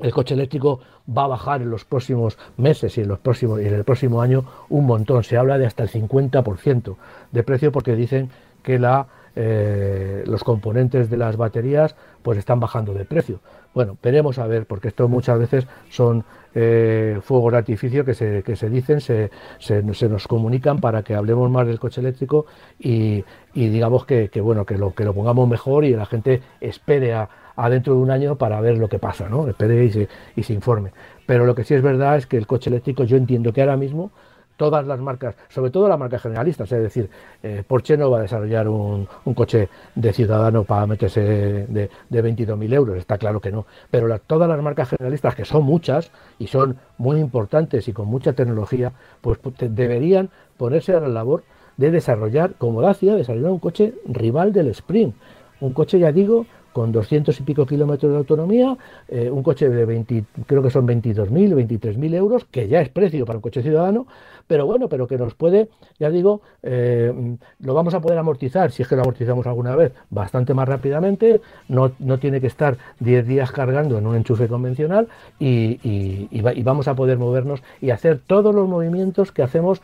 [0.00, 0.80] el coche eléctrico
[1.16, 4.20] va a bajar en los próximos meses y en, los próximos, y en el próximo
[4.20, 5.24] año un montón.
[5.24, 6.96] Se habla de hasta el 50%
[7.32, 8.30] de precio porque dicen
[8.62, 9.06] que la
[9.38, 13.40] eh, los componentes de las baterías pues están bajando de precio.
[13.74, 18.42] Bueno, veremos a ver, porque esto muchas veces son eh, fuegos de artificio que se,
[18.42, 22.46] que se dicen, se, se, nos comunican para que hablemos más del coche eléctrico
[22.78, 27.28] y, digamos que, bueno, que lo, que lo pongamos mejor y la gente espere a,
[27.68, 29.48] dentro de un año para ver lo que pasa, ¿no?
[29.48, 30.92] Espere y se, y se informe.
[31.26, 33.76] Pero lo que sí es verdad es que el coche eléctrico yo entiendo que ahora
[33.76, 34.10] mismo
[34.56, 37.10] todas las marcas, sobre todo las marcas generalistas, es decir,
[37.42, 42.74] eh, Porsche no va a desarrollar un, coche de ciudadano para meterse de, de 22.000
[42.74, 46.78] euros, está claro que no, pero todas las marcas generalistas, que son muchas y son
[46.98, 51.44] muy importantes y con mucha tecnología, pues deberían ponerse a la labor
[51.76, 55.14] de desarrollar, como Dacia, desarrollar un coche rival del Sprint,
[55.60, 58.76] un coche, ya digo, con 200 y pico kilómetros de autonomía,
[59.08, 63.24] eh, un coche de 20, creo que son 22.000, 23.000 euros, que ya es precio
[63.24, 64.06] para un coche ciudadano,
[64.46, 68.82] pero bueno, pero que nos puede, ya digo, eh, lo vamos a poder amortizar, si
[68.82, 73.26] es que lo amortizamos alguna vez, bastante más rápidamente, no, no tiene que estar 10
[73.26, 75.08] días cargando en un enchufe convencional
[75.38, 79.80] y, y vamos a poder movernos y hacer todos los movimientos que hacemos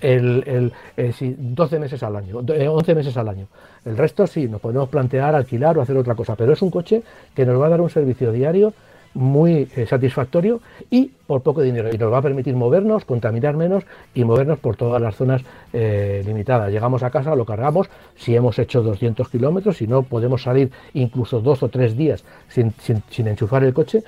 [0.00, 3.46] el, 12 meses al año, 11 meses al año.
[3.84, 7.02] El resto sí, nos podemos plantear alquilar o hacer otra cosa, pero es un coche
[7.34, 8.72] que nos va a dar un servicio diario
[9.14, 11.88] muy eh, satisfactorio y por poco dinero.
[11.92, 16.22] Y nos va a permitir movernos, contaminar menos y movernos por todas las zonas eh,
[16.24, 16.70] limitadas.
[16.70, 21.40] Llegamos a casa, lo cargamos, si hemos hecho 200 kilómetros, si no, podemos salir incluso
[21.40, 24.02] dos o tres días sin, sin enchufar el coche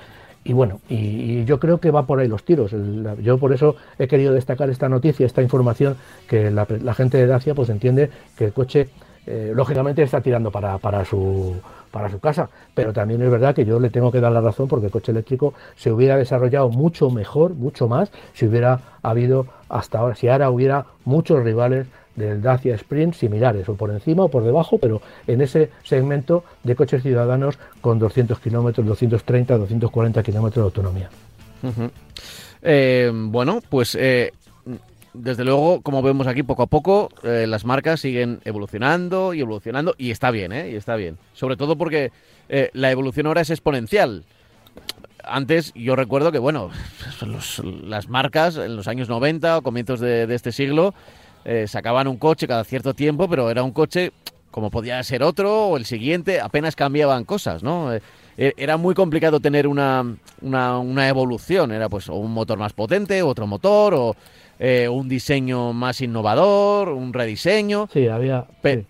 [0.49, 2.73] y bueno, y, yo creo que va por ahí los tiros.
[3.21, 5.95] yo por eso he querido destacar esta noticia, esta información,
[6.27, 8.89] que la, gente de Dacia pues entiende que el coche
[9.27, 11.53] eh, lógicamente está tirando para, para, su,
[11.91, 14.67] para su casa, pero también es verdad que yo le tengo que dar la razón
[14.67, 19.99] porque el coche eléctrico se hubiera desarrollado mucho mejor, mucho más, si hubiera habido hasta
[19.99, 24.43] ahora, si ahora hubiera muchos rivales del Dacia Sprint similares, o por encima o por
[24.43, 30.65] debajo, pero en ese segmento de coches ciudadanos con 200 kilómetros, 230, 240 kilómetros de
[30.65, 31.09] autonomía.
[32.61, 34.33] Eh, bueno, pues eh,
[35.13, 39.95] desde luego, como vemos aquí, poco a poco eh, las marcas siguen evolucionando y evolucionando
[39.97, 40.71] y está bien, ¿eh?
[40.71, 41.17] Y está bien.
[41.33, 42.11] Sobre todo porque
[42.73, 44.23] la evolución ahora es exponencial
[45.23, 46.71] antes yo recuerdo que, bueno,
[47.83, 50.93] las marcas en los años 90 o comienzos de, este siglo
[51.45, 54.11] eh, sacaban un coche cada cierto tiempo, pero era un coche
[54.51, 57.93] como podía ser otro o el siguiente, apenas cambiaban cosas, ¿no?
[57.93, 58.01] Eh,
[58.37, 63.47] e, era muy complicado tener una, una, evolución, era pues un motor más potente, otro
[63.47, 64.15] motor, o
[64.57, 67.87] eh, un diseño más innovador, un rediseño.
[67.91, 68.45] Sí, había...
[68.63, 68.85] E,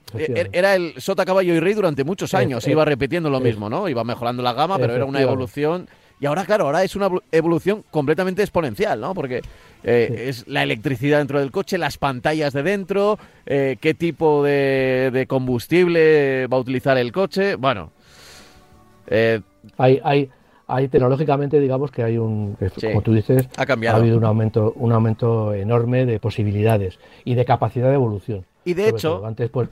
[0.52, 3.90] era el sota, caballo y rey durante muchos años, iba repitiendo lo mismo, ¿no?
[3.90, 5.88] Iba mejorando la gama, pero era una evolución...
[6.22, 9.14] Y ahora, claro, ahora es una evolución completamente exponencial, ¿no?
[9.14, 9.42] Porque
[9.84, 15.26] eh, es la electricidad dentro del coche, las pantallas de dentro, eh, qué tipo de,
[15.28, 17.56] combustible va a utilizar el coche.
[17.56, 17.92] Bueno,
[19.08, 19.42] eh,
[19.78, 20.30] hay, hay,
[20.68, 23.98] hay tecnológicamente, digamos que hay un, como tú dices, ha, cambiado.
[23.98, 28.46] ha habido un aumento, un aumento enorme de posibilidades y de capacidad de evolución.
[28.66, 29.70] Y de hecho, antes pues,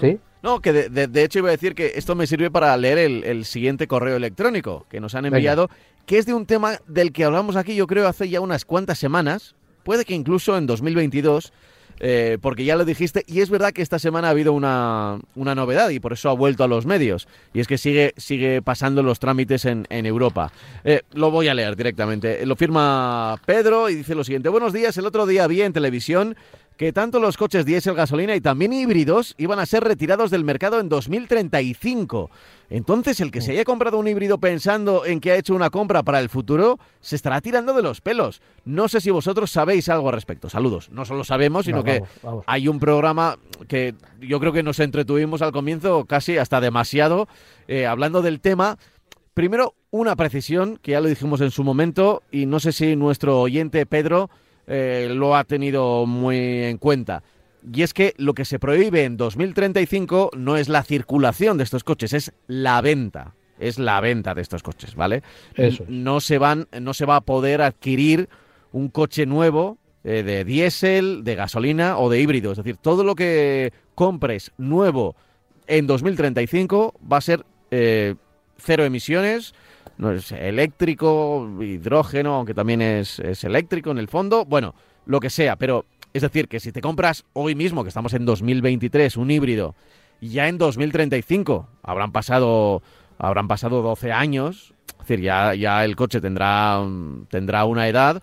[0.00, 0.18] ¿sí?
[0.42, 3.86] No, que de, hecho iba a decir que esto me sirve para leer el, siguiente
[3.86, 5.70] correo electrónico que nos han enviado,
[6.04, 8.98] que es de un tema del que hablamos aquí yo creo hace ya unas cuantas
[8.98, 11.52] semanas, puede que incluso en 2022,
[12.00, 15.90] eh, porque ya lo dijiste, y es verdad que esta semana ha habido una, novedad
[15.90, 19.20] y por eso ha vuelto a los medios, y es que sigue, sigue pasando los
[19.20, 20.50] trámites en, Europa.
[20.82, 22.44] Eh, lo voy a leer directamente.
[22.46, 26.36] Lo firma Pedro y dice lo siguiente, buenos días, el otro día vi en televisión
[26.82, 30.80] que tanto los coches diésel, gasolina y también híbridos iban a ser retirados del mercado
[30.80, 32.28] en 2035.
[32.70, 36.02] Entonces, el que se haya comprado un híbrido pensando en que ha hecho una compra
[36.02, 38.42] para el futuro, se estará tirando de los pelos.
[38.64, 40.50] No sé si vosotros sabéis algo al respecto.
[40.50, 40.90] Saludos.
[40.90, 42.02] No solo sabemos, sino que
[42.46, 47.28] hay un programa que yo creo que nos entretuvimos al comienzo casi hasta demasiado
[47.68, 48.76] eh, hablando del tema.
[49.34, 53.40] Primero, una precisión, que ya lo dijimos en su momento, y no sé si nuestro
[53.40, 54.30] oyente Pedro
[54.66, 57.22] eh, lo ha tenido muy en cuenta.
[57.72, 61.84] Y es que lo que se prohíbe en 2035 no es la circulación de estos
[61.84, 63.34] coches, es la venta.
[63.58, 65.22] Es la venta de estos coches, ¿vale?
[65.86, 68.28] No se van, no se va a poder adquirir
[68.72, 72.50] un coche nuevo eh, de diésel, de gasolina o de híbrido.
[72.50, 75.14] Es decir, todo lo que compres nuevo
[75.68, 78.16] en 2035 va a ser eh,
[78.56, 79.54] cero emisiones,
[79.98, 84.74] no es eléctrico, hidrógeno, aunque también es, eléctrico en el fondo, bueno,
[85.06, 88.24] lo que sea, pero es decir, que si te compras hoy mismo, que estamos en
[88.24, 89.74] 2023, un híbrido,
[90.20, 92.82] ya en 2035 habrán pasado,
[93.18, 96.80] habrán pasado 12 años, es decir, ya, ya el coche tendrá,
[97.28, 98.22] tendrá una edad,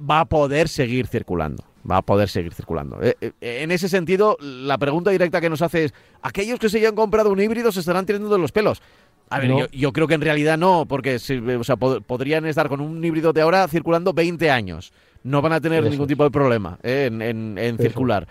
[0.00, 1.64] va a poder seguir circulando.
[1.88, 3.00] Va a poder seguir circulando.
[3.02, 6.76] Eh, eh, en ese sentido, la pregunta directa que nos hace es: ¿aquellos que se
[6.76, 8.82] hayan comprado un híbrido se estarán tirando de los pelos?
[9.30, 13.02] A ver, yo, creo que en realidad no, porque o sea, podrían estar con un
[13.02, 14.92] híbrido de ahora circulando 20 años.
[15.22, 18.26] No van a tener ningún tipo de problema eh, en, circular.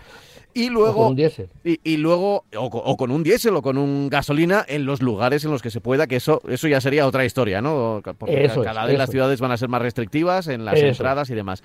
[0.52, 1.48] Y luego, o con un diésel.
[1.62, 5.62] Y, luego, o, con un diésel o con un gasolina en los lugares en los
[5.62, 8.02] que se pueda, que eso, eso ya sería otra historia, ¿no?
[8.18, 11.62] Porque cada vez las ciudades van a ser más restrictivas en las entradas y demás.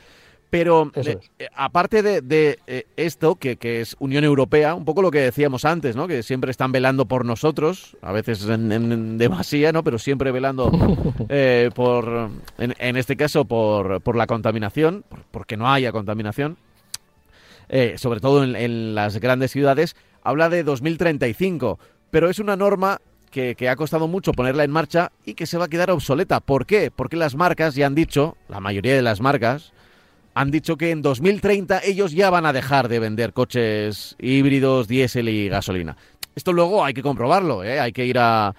[0.55, 5.19] Pero eh, eh, aparte de, eh, esto, que, es Unión Europea, un poco lo que
[5.19, 6.07] decíamos antes, ¿no?
[6.07, 9.83] Que siempre están velando por nosotros, a veces en, demasía, ¿no?
[9.83, 10.71] Pero siempre velando
[11.75, 16.55] por, en, este caso, por, por la contaminación, porque no haya contaminación,
[17.97, 21.79] sobre todo en, las grandes ciudades, habla de 2035,
[22.11, 25.57] pero es una norma que, que, ha costado mucho ponerla en marcha y que se
[25.57, 26.39] va a quedar obsoleta.
[26.39, 26.91] ¿Por qué?
[26.95, 29.73] Porque las marcas ya han dicho, la mayoría de las marcas,
[30.35, 35.29] han dicho que en 2030 ellos ya van a dejar de vender coches híbridos, diésel
[35.29, 35.95] y gasolina.
[36.35, 37.79] Esto luego hay que comprobarlo, ¿eh?
[37.79, 38.53] hay que ir a,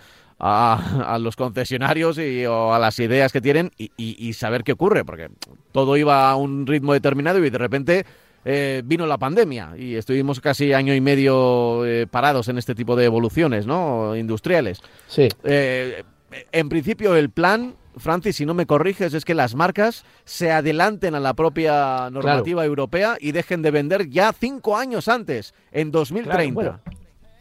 [1.20, 5.28] los concesionarios y, o a las ideas que tienen y, saber qué ocurre, porque
[5.72, 8.06] todo iba a un ritmo determinado y de repente
[8.46, 12.96] eh, vino la pandemia y estuvimos casi año y medio eh, parados en este tipo
[12.96, 14.16] de evoluciones ¿no?
[14.16, 14.80] industriales.
[15.08, 15.28] Sí.
[15.44, 21.14] en principio el plan Francis, si no me corriges, es que las marcas se adelanten
[21.14, 26.80] a la propia normativa europea y dejen de vender ya cinco años antes, en 2030.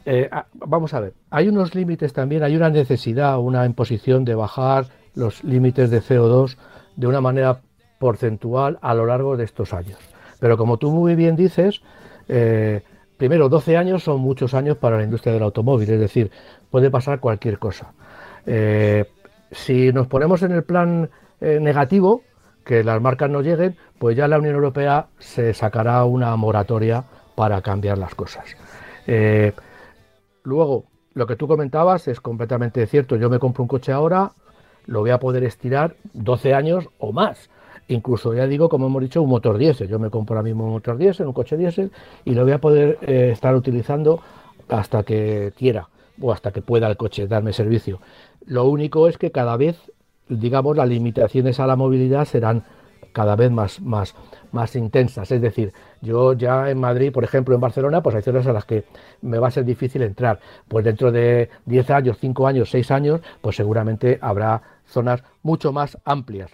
[0.07, 4.35] Eh, ah, vamos a ver, hay unos límites también, hay una necesidad, una imposición de
[4.35, 4.85] bajar
[5.15, 6.57] los límites de CO2
[6.95, 7.61] de una manera
[7.99, 9.97] porcentual a lo largo de estos años.
[10.39, 11.81] Pero como tú muy bien dices,
[12.27, 12.83] eh,
[13.17, 16.29] primero, 12 años son muchos años para la industria del automóvil, es decir,
[16.69, 17.93] puede pasar cualquier cosa.
[18.45, 19.05] Eh,
[19.51, 21.09] si nos ponemos en el plan
[21.41, 22.23] eh, negativo,
[22.63, 27.03] que las marcas no lleguen, pues ya la Unión Europea se sacará una moratoria
[27.35, 28.57] para cambiar las cosas.
[29.07, 29.53] Eh,
[30.43, 33.15] luego, lo que tú comentabas es completamente cierto.
[33.15, 34.31] Yo me compro un coche ahora,
[34.87, 37.49] lo voy a poder estirar 12 años o más.
[37.87, 39.87] Incluso, ya digo, como hemos dicho, un motor diésel.
[39.87, 41.91] Yo me compro ahora mismo un motor diésel, un coche diésel,
[42.23, 44.21] y lo voy a poder eh, estar utilizando
[44.67, 45.87] hasta que quiera
[46.21, 47.99] o hasta que pueda el coche darme servicio.
[48.45, 49.91] Lo único es que cada vez,
[50.29, 52.63] digamos, las limitaciones a la movilidad serán
[53.15, 54.13] cada vez más, más,
[54.51, 55.31] más intensas.
[55.31, 58.65] Es decir, yo ya en Madrid, por ejemplo, en Barcelona, pues hay zonas a las
[58.65, 58.83] que
[59.21, 60.39] me va a ser difícil entrar.
[60.67, 65.97] Pues dentro de 10 años, 5 años, 6 años, pues seguramente habrá zonas mucho más
[66.03, 66.51] amplias.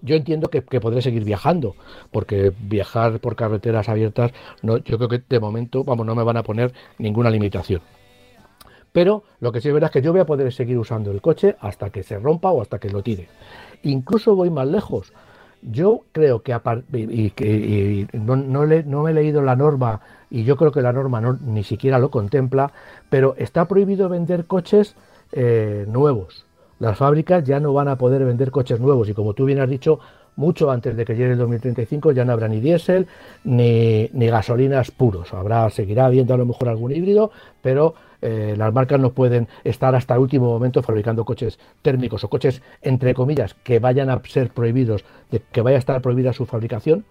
[0.00, 1.76] Yo entiendo que, podré seguir viajando,
[2.10, 4.32] porque viajar por carreteras abiertas,
[4.62, 7.80] no, yo creo que de momento, vamos, no me van a poner ninguna limitación.
[8.94, 11.20] Pero lo que sí es verdad es que yo voy a poder seguir usando el
[11.20, 13.26] coche hasta que se rompa o hasta que lo tire.
[13.82, 15.12] Incluso voy más lejos.
[15.62, 16.52] Yo creo que,
[16.92, 21.98] y, no, me he leído la norma y yo creo que la norma ni siquiera
[21.98, 22.70] lo contempla,
[23.10, 24.94] pero está prohibido vender coches
[25.32, 26.46] eh, nuevos.
[26.78, 29.68] Las fábricas ya no van a poder vender coches nuevos y como tú bien has
[29.68, 29.98] dicho,
[30.36, 33.06] mucho antes de que llegue el 2035 ya no habrá ni diésel
[33.42, 35.32] ni, ni gasolinas puros.
[35.32, 37.30] Habrá, seguirá habiendo a lo mejor algún híbrido,
[37.62, 37.94] pero
[38.26, 42.62] eh, las marcas no pueden estar hasta el último momento fabricando coches térmicos o coches,
[42.80, 45.04] entre comillas, que vayan a ser prohibidos,
[45.52, 47.04] que vaya a estar prohibida su fabricación,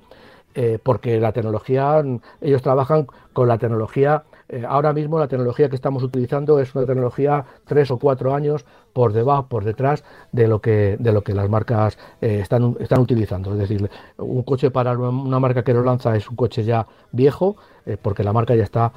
[0.55, 2.03] eh, porque la tecnología,
[2.41, 6.85] ellos trabajan con la tecnología eh, ahora mismo la tecnología que estamos utilizando es una
[6.85, 11.33] tecnología tres o cuatro años por debajo, por detrás de lo que, de lo que
[11.33, 13.53] las marcas están, están utilizando.
[13.53, 17.55] Es decir, un coche para una marca que lo lanza es un coche ya viejo,
[17.85, 18.93] eh, porque la marca ya está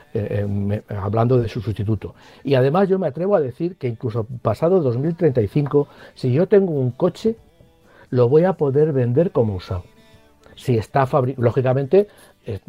[0.89, 2.15] hablando de su sustituto.
[2.45, 6.91] Y además yo me atrevo a decir que incluso pasado 2035, si yo tengo un
[6.91, 7.37] coche,
[8.11, 9.85] lo voy a poder vender como usado
[10.57, 11.07] si está
[11.37, 12.09] lógicamente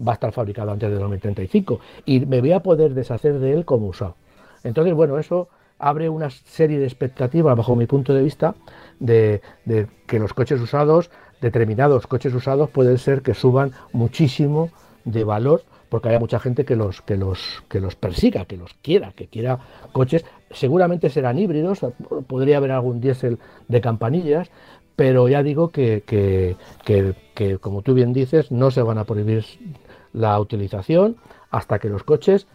[0.06, 3.66] va a estar fabricado antes de 2035 y me voy a poder deshacer de él
[3.66, 4.16] como usado.
[4.64, 5.50] Entonces, bueno, eso
[5.80, 8.56] abre una serie de expectativas, bajo mi punto de vista,
[9.00, 9.42] de,
[10.08, 11.12] que los coches usados,
[11.42, 14.70] determinados coches usados, pueden ser que suban muchísimo
[15.06, 18.74] de valor porque haya mucha gente que los que los que los persiga, que los
[18.82, 19.60] quiera, que quiera
[19.92, 20.26] coches.
[20.52, 21.82] Seguramente serán híbridos,
[22.28, 24.50] podría haber algún diésel de campanillas,
[24.96, 29.46] pero ya digo que, que, como tú bien dices, no se van a prohibir
[30.14, 31.18] la utilización
[31.52, 32.48] hasta que los coches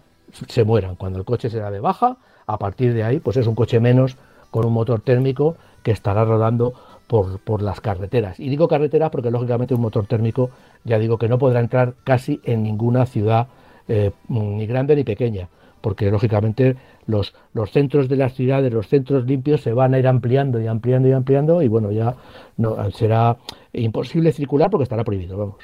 [0.48, 0.96] se mueran.
[0.96, 2.16] Cuando el coche será de baja,
[2.46, 4.16] a partir de ahí, pues es un coche menos
[4.50, 6.74] con un motor térmico que estará rodando
[7.12, 8.40] por, por, las carreteras.
[8.40, 10.48] Y digo carreteras porque lógicamente un motor térmico,
[10.82, 13.48] ya digo que no podrá entrar casi en ninguna ciudad,
[13.86, 15.48] eh, ni grande ni pequeña
[15.82, 20.06] porque lógicamente los, los centros de las ciudades, los centros limpios se van a ir
[20.06, 22.14] ampliando y ampliando y ampliando y bueno, ya
[22.56, 23.36] no será
[23.74, 25.56] imposible circular porque estará prohibido, vamos.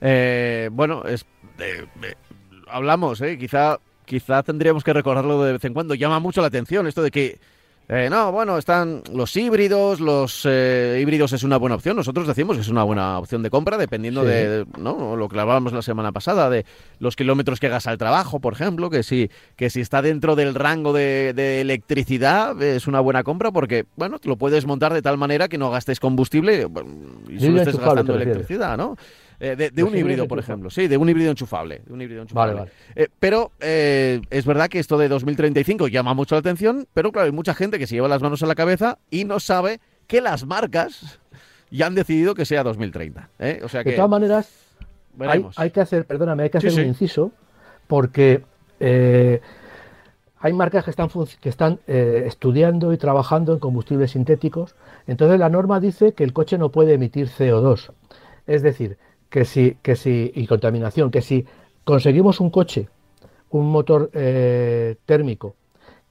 [0.00, 1.24] Eh, bueno, es,
[1.58, 2.14] eh, eh,
[2.66, 5.94] hablamos, quizá, quizá tendríamos que recordarlo de vez en cuando.
[5.94, 7.38] Llama mucho la atención esto de que
[7.88, 11.96] eh, no, bueno, están los híbridos, los eh, híbridos es una buena opción.
[11.96, 15.16] Nosotros decimos que es una buena opción de compra, dependiendo de ¿no?
[15.16, 16.64] lo que hablábamos la semana pasada, de
[16.98, 20.54] los kilómetros que hagas al trabajo, por ejemplo, que si, que si está dentro del
[20.54, 25.18] rango de, de electricidad es una buena compra porque, bueno, lo puedes montar de tal
[25.18, 26.66] manera que no gastes combustible
[27.28, 28.96] y solo estés gastando electricidad, ¿no?
[29.40, 30.70] Eh, de, un híbrido, por ejemplo.
[30.70, 31.82] Sí, de un híbrido enchufable.
[31.84, 32.54] De un híbrido enchufable.
[32.54, 32.72] Vale, vale.
[32.94, 37.26] Eh, pero eh, es verdad que esto de 2035 llama mucho la atención, pero claro,
[37.26, 40.20] hay mucha gente que se lleva las manos a la cabeza y no sabe que
[40.20, 41.20] las marcas
[41.70, 43.28] ya han decidido que sea 2030.
[43.62, 44.50] O sea que, de todas maneras,
[45.56, 47.32] hay, que hacer, perdóname, hay que hacer un inciso,
[47.86, 48.42] porque
[50.38, 51.08] hay marcas que están,
[51.40, 54.76] que están estudiando y trabajando en combustibles sintéticos.
[55.06, 57.90] Entonces la norma dice que el coche no puede emitir CO2.
[58.46, 58.98] Es decir,
[59.34, 61.44] que si, que si, y contaminación, que si
[61.82, 62.88] conseguimos un coche,
[63.50, 65.56] un motor eh, térmico,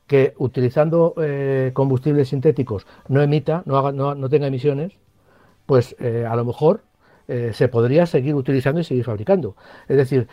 [0.08, 4.92] que utilizando eh, combustibles sintéticos no emita, no, haga, no, tenga emisiones,
[5.66, 6.82] pues eh, a lo mejor
[7.54, 9.56] se podría seguir utilizando y seguir fabricando.
[9.88, 10.28] Es decir,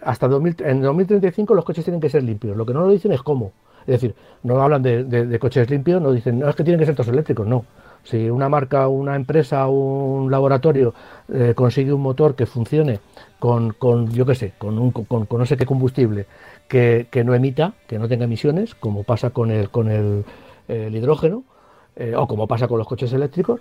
[0.00, 2.56] hasta 2000, en 2035 los coches tienen que ser limpios.
[2.56, 3.52] Lo que no lo dicen es cómo.
[3.80, 6.86] Es decir, no hablan de, de coches limpios, no dicen, no es que tienen que
[6.86, 7.64] ser todos eléctricos, no.
[8.04, 10.94] Si una marca, una empresa, un laboratorio
[11.32, 13.00] eh, consigue un motor que funcione
[13.38, 16.26] con, con yo qué sé, con, un, con, no sé qué combustible
[16.68, 20.24] que, no emita, que no tenga emisiones, como pasa con el, con el,
[20.68, 21.44] hidrógeno,
[21.96, 23.60] eh, o como pasa con los coches eléctricos,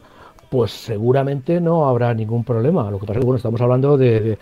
[0.49, 2.89] pues seguramente no habrá ningún problema.
[2.91, 4.37] Lo que pasa es que bueno, estamos hablando de,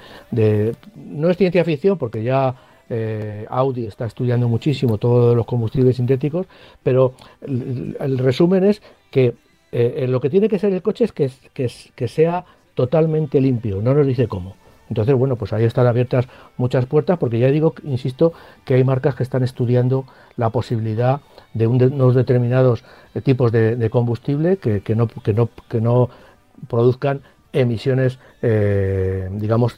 [0.96, 2.56] no es ciencia ficción, porque ya
[2.90, 6.48] eh, Audi está estudiando muchísimo todos los combustibles sintéticos,
[6.84, 9.36] pero el resumen es que
[9.78, 12.46] eh, eh, lo que tiene que ser el coche es que, que, sea
[12.76, 14.56] totalmente limpio, no nos dice cómo.
[14.88, 18.32] Entonces, bueno, pues ahí están abiertas muchas puertas, porque ya digo, insisto,
[18.64, 20.06] que hay marcas que están estudiando
[20.38, 21.20] la posibilidad
[21.54, 26.10] de, unos determinados eh, tipos de, combustible que, no, que, no, que no
[26.70, 29.78] produzcan emisiones, digamos,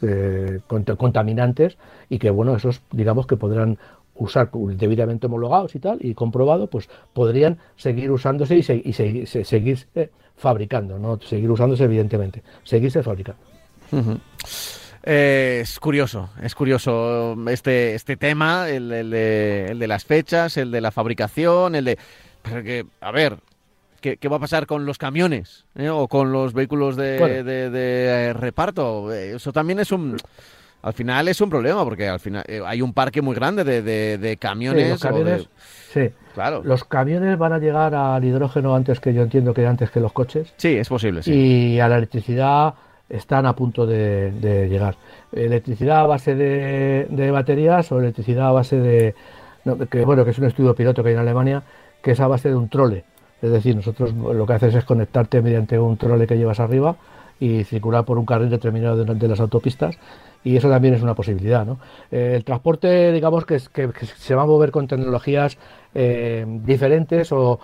[0.98, 1.78] contaminantes
[2.08, 3.80] y que, bueno, esos, digamos, que podrán
[4.18, 11.20] usar debidamente homologados y tal, y comprobado, pues podrían seguir usándose y, seguirse fabricando, no
[11.22, 13.42] seguir usándose evidentemente, seguirse fabricando.
[15.04, 21.76] es curioso, es curioso este, este tema, el, de, las fechas, el de la fabricación,
[21.76, 21.98] el de...
[22.44, 23.38] que, a ver,
[24.02, 25.90] ¿qué, va a pasar con los camiones eh?
[25.90, 29.12] o con los vehículos de, de reparto?
[29.12, 30.18] Eso también es un
[30.88, 34.38] al final es un problema porque al final eh, hay un parque muy grande de,
[34.38, 35.02] camiones.
[35.92, 36.62] Sí, claro.
[36.64, 40.14] Los camiones van a llegar al hidrógeno antes que yo entiendo que antes que los
[40.14, 40.54] coches.
[40.56, 41.24] Sí, es posible.
[41.24, 41.34] Sí.
[41.34, 42.74] Y a la electricidad
[43.10, 44.32] están a punto de,
[44.70, 44.96] llegar.
[45.34, 49.14] Electricidad a base de, baterías o electricidad a base de,
[49.92, 51.64] que bueno que es un estudio piloto que hay en Alemania
[52.02, 53.04] que es a base de un trole
[53.42, 56.96] Es decir, nosotros lo que haces es conectarte mediante un trole que llevas arriba
[57.40, 59.98] y circular por un carril determinado de, las autopistas
[60.48, 61.66] y eso también es una posibilidad.
[61.66, 61.78] ¿no?
[62.10, 65.58] Eh, el transporte, digamos que, que, se va a mover con tecnologías
[65.94, 67.60] eh, diferentes o,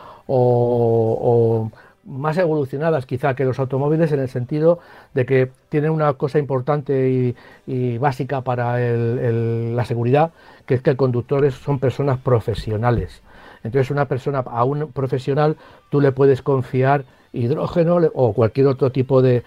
[2.05, 4.79] más evolucionadas quizá que los automóviles en el sentido
[5.13, 7.33] de que tienen una cosa importante
[7.65, 10.33] y, básica para la seguridad,
[10.65, 13.21] que es que conductores son personas profesionales.
[13.63, 15.55] Entonces una persona, a un profesional,
[15.89, 19.43] tú le puedes confiar hidrógeno o cualquier otro tipo de,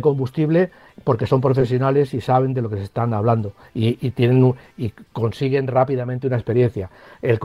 [0.00, 0.70] combustible
[1.04, 5.66] porque son profesionales y saben de lo que se están hablando y, tienen y consiguen
[5.66, 6.90] rápidamente una experiencia.
[7.20, 7.38] El,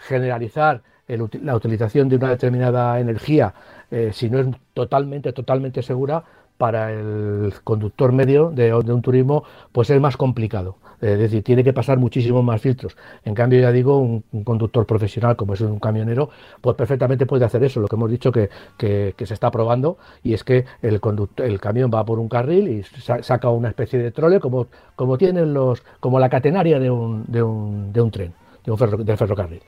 [0.00, 3.54] generalizar la utilización de una determinada energía,
[3.90, 6.24] eh, si no es totalmente, totalmente segura,
[6.58, 10.76] para el conductor medio de, un turismo, pues es más complicado.
[11.00, 12.96] Es decir, tiene que pasar muchísimos más filtros.
[13.24, 16.30] En cambio, ya digo, un, conductor profesional como es un camionero,
[16.62, 17.80] pues perfectamente puede hacer eso.
[17.80, 18.48] Lo que hemos dicho que,
[18.78, 21.00] que, se está probando y es que el,
[21.36, 22.82] el camión va por un carril y
[23.22, 27.42] saca una especie de trole como, como tienen los, como la catenaria de un, de
[27.42, 28.32] un, de un tren,
[28.64, 29.60] de un ferrocarril.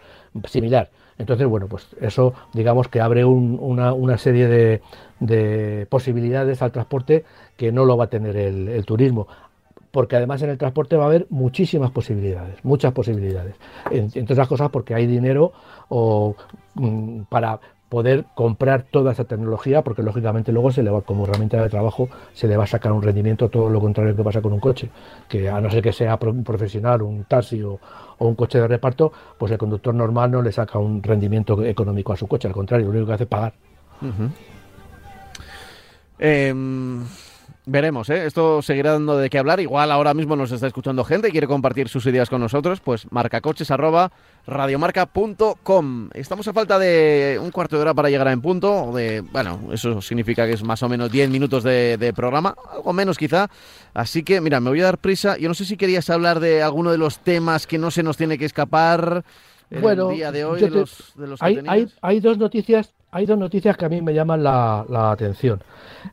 [0.46, 0.88] Similar.
[1.18, 4.80] Entonces, bueno, pues eso digamos que abre una, una, serie de,
[5.20, 7.24] de, posibilidades al transporte
[7.56, 9.26] que no lo va a tener el, turismo.
[9.90, 13.54] Porque además en el transporte va a haber muchísimas posibilidades, muchas posibilidades.
[13.90, 15.52] Entre otras cosas porque hay dinero
[15.88, 16.36] o,
[16.74, 17.58] mm, para
[17.88, 22.08] poder comprar toda esa tecnología, porque lógicamente luego se le va, como herramienta de trabajo,
[22.34, 24.90] se le va a sacar un rendimiento, todo lo contrario que pasa con un coche,
[25.28, 27.80] que a no ser que sea un profesional, un taxi o,
[28.18, 32.16] un coche de reparto, pues el conductor normal no le saca un rendimiento económico a
[32.16, 33.54] su coche, al contrario, lo único que hace es pagar.
[37.70, 38.24] Veremos, ¿eh?
[38.24, 39.60] esto seguirá dando de qué hablar.
[39.60, 43.06] Igual ahora mismo nos está escuchando gente y quiere compartir sus ideas con nosotros, pues
[43.10, 44.10] marcacoches arroba
[44.46, 46.08] radiomarca.com.
[46.14, 49.68] Estamos a falta de un cuarto de hora para llegar a en punto, de, bueno,
[49.70, 53.50] eso significa que es más o menos 10 minutos de, programa, algo menos quizá.
[53.92, 55.36] Así que, mira, me voy a dar prisa.
[55.36, 58.16] Yo no sé si querías hablar de alguno de los temas que no se nos
[58.16, 59.24] tiene que escapar
[59.70, 63.76] bueno, el día de hoy, de los, hay, hay, hay dos noticias hay dos noticias
[63.76, 65.60] que a mí me llaman la, atención.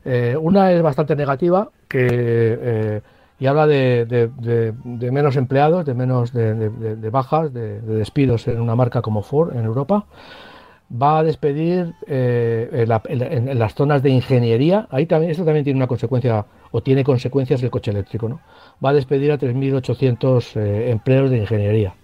[0.04, 3.00] Eh, una es bastante negativa que, eh,
[3.38, 4.72] y habla de,
[5.12, 10.06] menos empleados, de menos de, bajas, de, despidos en una marca como Ford en Europa.
[10.90, 14.86] Va a despedir eh, en, las zonas de ingeniería.
[14.90, 18.28] Ahí también, esto también tiene una consecuencia, o tiene consecuencias el coche eléctrico.
[18.28, 18.40] ¿no?
[18.82, 20.56] Va a despedir a 3.800
[20.90, 21.94] empleos de ingeniería.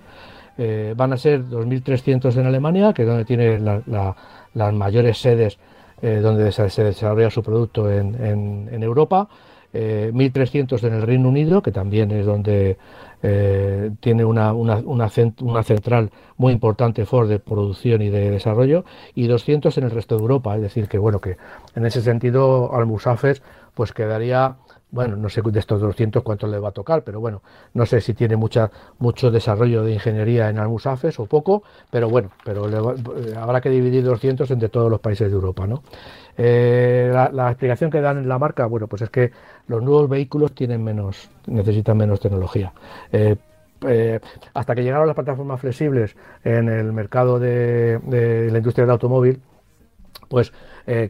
[0.96, 4.14] Van a ser 2.300 en Alemania, que es donde tiene la
[4.54, 5.58] las mayores sedes
[6.00, 9.28] eh, donde se, desarrolla su producto en, Europa,
[9.72, 12.76] 1.300 eh, en el Reino Unido, que también es donde
[13.22, 18.84] eh, tiene una, una, central muy importante Ford de producción y de desarrollo,
[19.14, 20.56] y 200 en el resto de Europa.
[20.56, 21.36] Es decir, que bueno, que
[21.76, 23.42] en ese sentido Almusafes
[23.74, 24.56] pues quedaría
[24.92, 28.02] bueno, no sé de estos 200 cuánto le va a tocar, pero bueno, no sé
[28.02, 33.34] si tiene mucha, mucho desarrollo de ingeniería en Almusafes o poco, pero bueno, pero eh,
[33.34, 35.82] habrá que dividir 200 entre todos los países de Europa, ¿no?
[36.36, 39.32] Eh, la, explicación que dan en la marca, bueno, pues es que
[39.66, 42.74] los nuevos vehículos tienen menos, necesitan menos tecnología.
[43.12, 43.36] Eh,
[44.52, 46.14] hasta que llegaron las plataformas flexibles
[46.44, 49.40] en el mercado de, de la industria del automóvil,
[50.28, 50.52] pues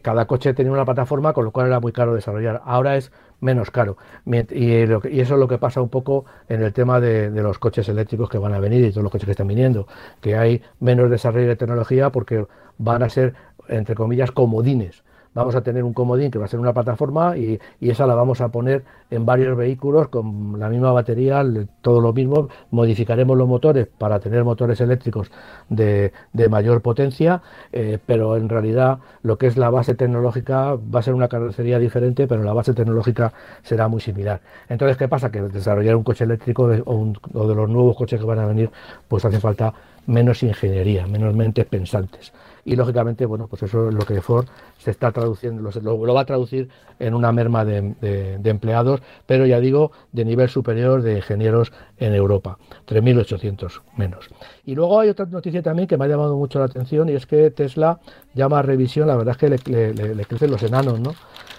[0.03, 2.63] cada coche tenía una plataforma, con lo cual era muy caro desarrollar.
[2.65, 3.11] Ahora es
[3.43, 3.99] menos caro.
[4.25, 8.31] Y, eso es lo que pasa un poco en el tema de, los coches eléctricos
[8.31, 9.87] que van a venir y todos los coches que están viniendo,
[10.21, 12.47] que hay menos desarrollo de tecnología porque
[12.79, 13.35] van a ser,
[13.69, 15.03] entre comillas, comodines
[15.35, 18.41] vamos a tener un comodín que va a ser una plataforma y, esa la vamos
[18.41, 21.45] a poner en varios vehículos con la misma batería,
[21.83, 25.31] todo lo mismo, modificaremos los motores para tener motores eléctricos
[25.69, 26.13] de,
[26.49, 31.15] mayor potencia, eh, pero en realidad lo que es la base tecnológica va a ser
[31.15, 34.41] una carrocería diferente, pero la base tecnológica será muy similar.
[34.69, 35.31] Entonces, ¿qué pasa?
[35.31, 38.71] Que desarrollar un coche eléctrico o, o de los nuevos coches que van a venir,
[39.09, 39.73] pues hace falta
[40.07, 42.33] menos ingeniería, menos mentes pensantes
[42.65, 44.47] y lógicamente, bueno, pues eso es lo que Ford
[44.79, 49.91] se está traduciendo, lo, va a traducir en una merma de, empleados, pero ya digo,
[50.13, 54.29] de nivel superior de ingenieros en Europa, 3.800 menos.
[54.65, 57.27] Y luego hay otra noticia también que me ha llamado mucho la atención y es
[57.27, 57.99] que Tesla
[58.35, 61.15] llama a revisión, la verdad es que le, crecen los enanos, ¿no?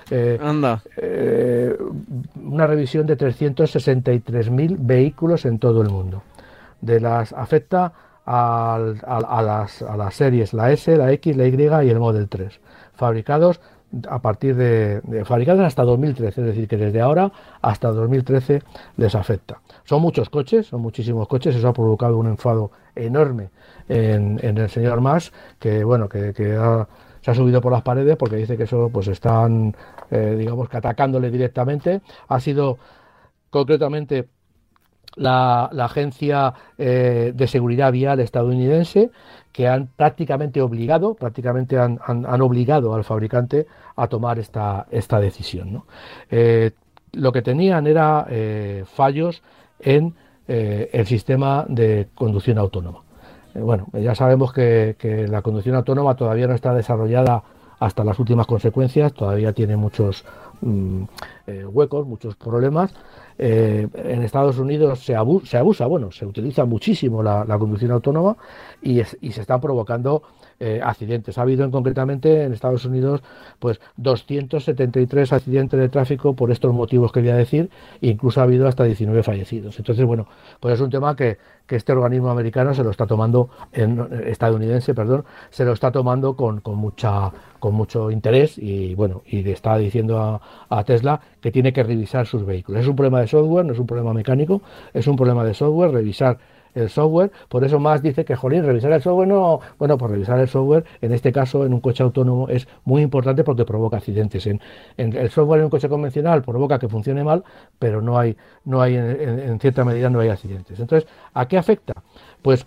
[0.09, 0.81] Eh, Anda.
[0.97, 1.75] Eh,
[2.41, 6.23] una revisión de 363.000 vehículos en todo el mundo.
[6.81, 7.93] De las afecta
[8.25, 8.79] a,
[9.45, 12.59] las, a las series, la S, la X, la Y y el Model 3,
[12.93, 13.59] fabricados
[14.09, 18.63] a partir de fabricados hasta 2013, es decir, que desde ahora hasta 2013
[18.97, 19.61] les afecta.
[19.83, 23.49] Son muchos coches, son muchísimos coches, eso ha provocado un enfado enorme
[23.87, 28.57] en, el señor Mas, que bueno, que, se ha subido por las paredes porque dice
[28.57, 29.75] que eso pues están,
[30.11, 32.01] eh, digamos que atacándole directamente.
[32.27, 32.77] Ha sido
[33.49, 34.27] concretamente
[35.15, 39.11] la, agencia eh, de seguridad vial estadounidense
[39.51, 41.99] que han prácticamente obligado, prácticamente han,
[42.41, 45.83] obligado al fabricante a tomar esta, esta decisión.
[46.31, 46.71] Eh,
[47.11, 48.25] lo que tenían era
[48.85, 49.43] fallos
[49.79, 50.15] en
[50.47, 53.03] el sistema de conducción autónoma.
[53.55, 54.95] Eh, bueno, ya sabemos que,
[55.29, 57.43] la conducción autónoma todavía no está desarrollada
[57.79, 60.23] hasta las últimas consecuencias, todavía tiene muchos
[60.61, 61.03] mm,
[61.45, 62.93] eh, huecos, muchos problemas.
[63.37, 68.37] Eh, en Estados Unidos se, abusa, bueno, se utiliza muchísimo la, conducción autónoma
[68.81, 70.23] y, se están provocando
[70.83, 71.37] accidentes.
[71.37, 73.21] Ha habido en, concretamente en Estados Unidos
[73.59, 77.69] pues 273 accidentes de tráfico por estos motivos que voy a decir,
[78.01, 79.77] e incluso ha habido hasta 19 fallecidos.
[79.77, 80.27] Entonces, bueno,
[80.59, 81.37] pues es un tema que,
[81.67, 86.35] que este organismo americano se lo está tomando, en, estadounidense, perdón, se lo está tomando
[86.35, 91.51] con, con, mucha, con mucho interés y bueno, y le está diciendo a, Tesla que
[91.51, 92.81] tiene que revisar sus vehículos.
[92.81, 94.61] Es un problema de software, no es un problema mecánico,
[94.93, 96.37] es un problema de software, revisar
[96.75, 100.39] el software, por eso más dice que, jolín, revisar el software no, bueno, pues revisar
[100.39, 104.47] el software, en este caso en un coche autónomo es muy importante porque provoca accidentes.
[104.47, 104.59] En,
[104.97, 107.43] el software en un coche convencional provoca que funcione mal,
[107.79, 110.79] pero no hay, no hay en, cierta medida no hay accidentes.
[110.79, 111.93] Entonces, ¿a qué afecta?
[112.41, 112.65] Pues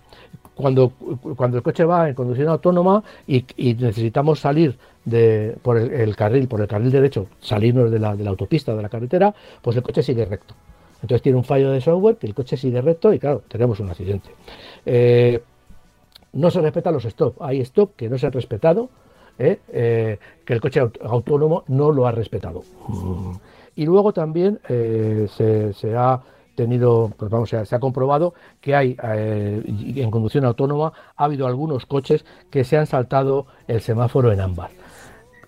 [0.55, 0.91] cuando,
[1.35, 6.61] cuando el coche va en conducción autónoma y, necesitamos salir de, por el, carril, por
[6.61, 10.01] el carril derecho, salirnos de la, de la autopista, de la carretera, pues el coche
[10.01, 10.55] sigue recto.
[11.01, 13.89] Entonces tiene un fallo de software que el coche sigue recto y claro, tenemos un
[13.89, 14.29] accidente.
[14.85, 15.41] Eh,
[16.33, 17.41] no se respetan los stop.
[17.41, 18.89] Hay stop que no se han respetado,
[19.37, 22.63] eh, eh, que el coche autónomo no lo ha respetado.
[23.75, 26.21] Y luego también se, ha
[26.55, 32.25] tenido, pues vamos, se ha comprobado que hay en conducción autónoma ha habido algunos coches
[32.49, 34.71] que se han saltado el semáforo en ámbar.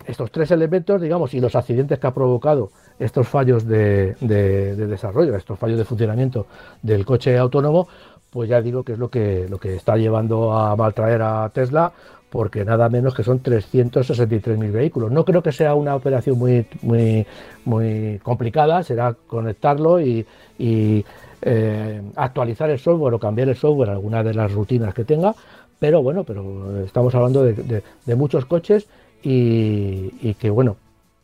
[0.10, 5.60] Estos tres elementos, digamos, y los accidentes que ha provocado estos fallos de, desarrollo, estos
[5.60, 6.48] fallos de funcionamiento
[6.82, 7.88] del coche autónomo,
[8.32, 11.94] pues ya digo que es lo que, lo que está llevando a maltraer a Tesla,
[12.32, 15.12] porque nada menos que son 363.000 vehículos.
[15.12, 17.28] No creo que sea una operación muy, muy,
[17.66, 20.26] muy complicada, será conectarlo y,
[21.42, 25.36] eh, actualizar el software o cambiar el software, alguna de las rutinas que tenga,
[25.80, 27.84] pero bueno, pero estamos hablando de,
[28.16, 28.88] muchos coches
[29.24, 30.78] y, que bueno,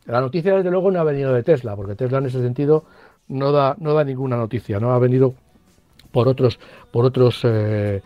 [0.06, 2.84] la noticia, desde luego, no ha venido de Tesla, porque Tesla en ese sentido
[3.28, 5.34] no da, no da ninguna noticia, no ha venido
[6.12, 6.58] por otros,
[6.90, 8.02] por otros eh,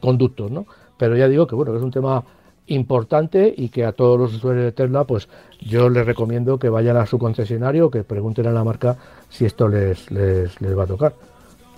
[0.00, 0.66] conductos, ¿no?
[0.98, 2.24] Pero ya digo que bueno, es un tema
[2.66, 5.28] importante y que a todos los usuarios de Tesla, pues
[5.60, 8.96] yo les recomiendo que vayan a su concesionario, que pregunten a la marca
[9.28, 11.14] si esto les, les, les va a tocar.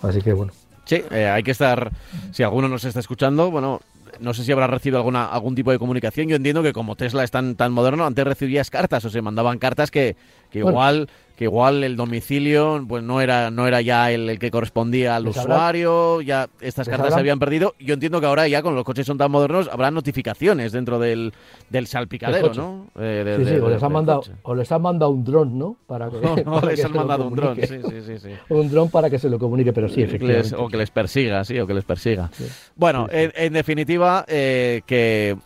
[0.02, 0.52] Así que bueno.
[0.84, 1.90] Sí, eh, hay que estar,
[2.30, 3.80] si alguno nos está escuchando, bueno,
[4.20, 6.28] no sé si habrá recibido alguna, algún tipo de comunicación.
[6.28, 9.58] Yo entiendo que como Tesla es tan, tan moderno, antes recibías cartas o se mandaban
[9.58, 10.16] cartas que,
[10.50, 15.16] que igual que igual el domicilio pues no era no era ya el, que correspondía
[15.16, 17.74] al usuario, ya estas cartas se habían perdido.
[17.78, 21.32] Yo entiendo que ahora ya con los coches son tan modernos habrá notificaciones dentro del,
[21.68, 22.86] del salpicadero, ¿no?
[22.98, 25.76] Eh, sí, sí, o, les han mandado, o les han mandado un dron, ¿no?
[25.86, 29.18] Para que, no, les han mandado un dron, sí, sí, sí, Un dron para que
[29.18, 30.56] se lo comunique, pero sí, efectivamente.
[30.56, 32.30] o que les persiga, sí, o que les persiga.
[32.74, 35.36] Bueno, en, definitiva, eh, que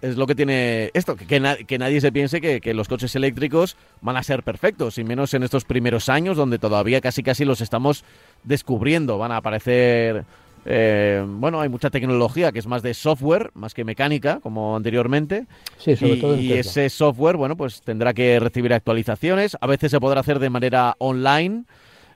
[0.00, 4.16] es lo que tiene esto, que, que, nadie se piense que, los coches eléctricos van
[4.16, 8.04] a ser perfectos, y menos en estos primeros años donde todavía casi casi los estamos
[8.44, 9.18] descubriendo.
[9.18, 10.24] Van a aparecer,
[10.64, 15.46] eh, bueno, hay mucha tecnología que es más de software, más que mecánica, como anteriormente.
[15.78, 19.56] Sí, sobre y, todo y ese software, bueno, pues tendrá que recibir actualizaciones.
[19.60, 21.64] A veces se podrá hacer de manera online.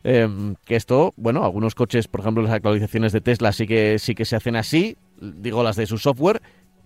[0.04, 0.28] Eh,
[0.64, 4.24] que esto, bueno, algunos coches, por ejemplo, las actualizaciones de Tesla sí que sí que
[4.24, 6.42] se hacen así, digo las de su software,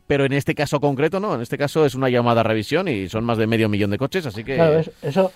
[0.07, 3.09] pero en este caso concreto no, en este caso es una llamada a revisión y
[3.09, 4.55] son más de medio millón de coches, así que...
[4.55, 5.33] Claro, eso,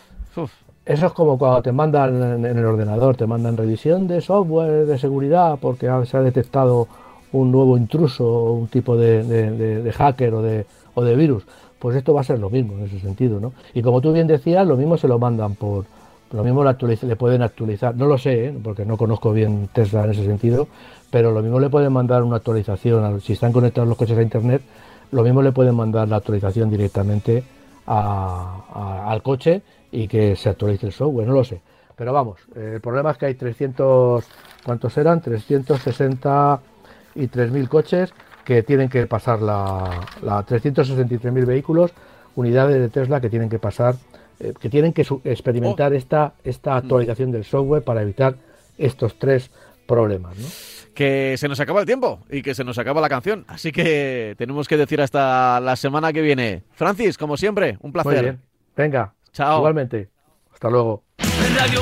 [0.86, 4.98] eso es como cuando te mandan en el ordenador, te mandan revisión de software de
[4.98, 6.88] seguridad porque se ha detectado
[7.32, 11.44] un nuevo intruso, un tipo de, hacker o de, o de virus.
[11.78, 13.52] Pues esto va a ser lo mismo en ese sentido, ¿no?
[13.72, 15.86] Y como tú bien decías, lo mismo se lo mandan por,
[16.32, 18.54] lo mismo le pueden actualizar, no lo sé, ¿eh?
[18.62, 20.68] porque no conozco bien Tesla en ese sentido,
[21.10, 24.62] pero lo mismo le pueden mandar una actualización, si están conectados los coches a Internet,
[25.10, 27.42] lo mismo le pueden mandar la actualización directamente
[27.86, 31.60] al coche y que se actualice el software, no lo sé.
[31.96, 34.24] Pero vamos, eh, el problema es que hay 300,
[34.64, 35.20] ¿cuántos eran?
[35.20, 38.14] 363.000 coches
[38.44, 41.90] que tienen que pasar la, la 363.000 vehículos
[42.36, 43.96] unidades de Tesla que tienen que pasar,
[44.40, 45.96] eh, que tienen que experimentar oh.
[45.96, 48.34] esta, esta actualización del software para evitar
[48.78, 49.50] estos tres
[49.86, 50.36] problemas.
[50.38, 50.46] ¿no?
[50.94, 53.46] que se nos acaba el tiempo y que se nos acaba la canción.
[53.48, 56.64] Así que tenemos que decir hasta la semana que viene.
[56.72, 58.38] Francis, como siempre, un placer.
[58.76, 59.14] Venga.
[59.32, 59.58] Chao.
[59.58, 60.10] Igualmente.
[60.52, 61.04] Hasta luego.
[61.56, 61.80] Radio.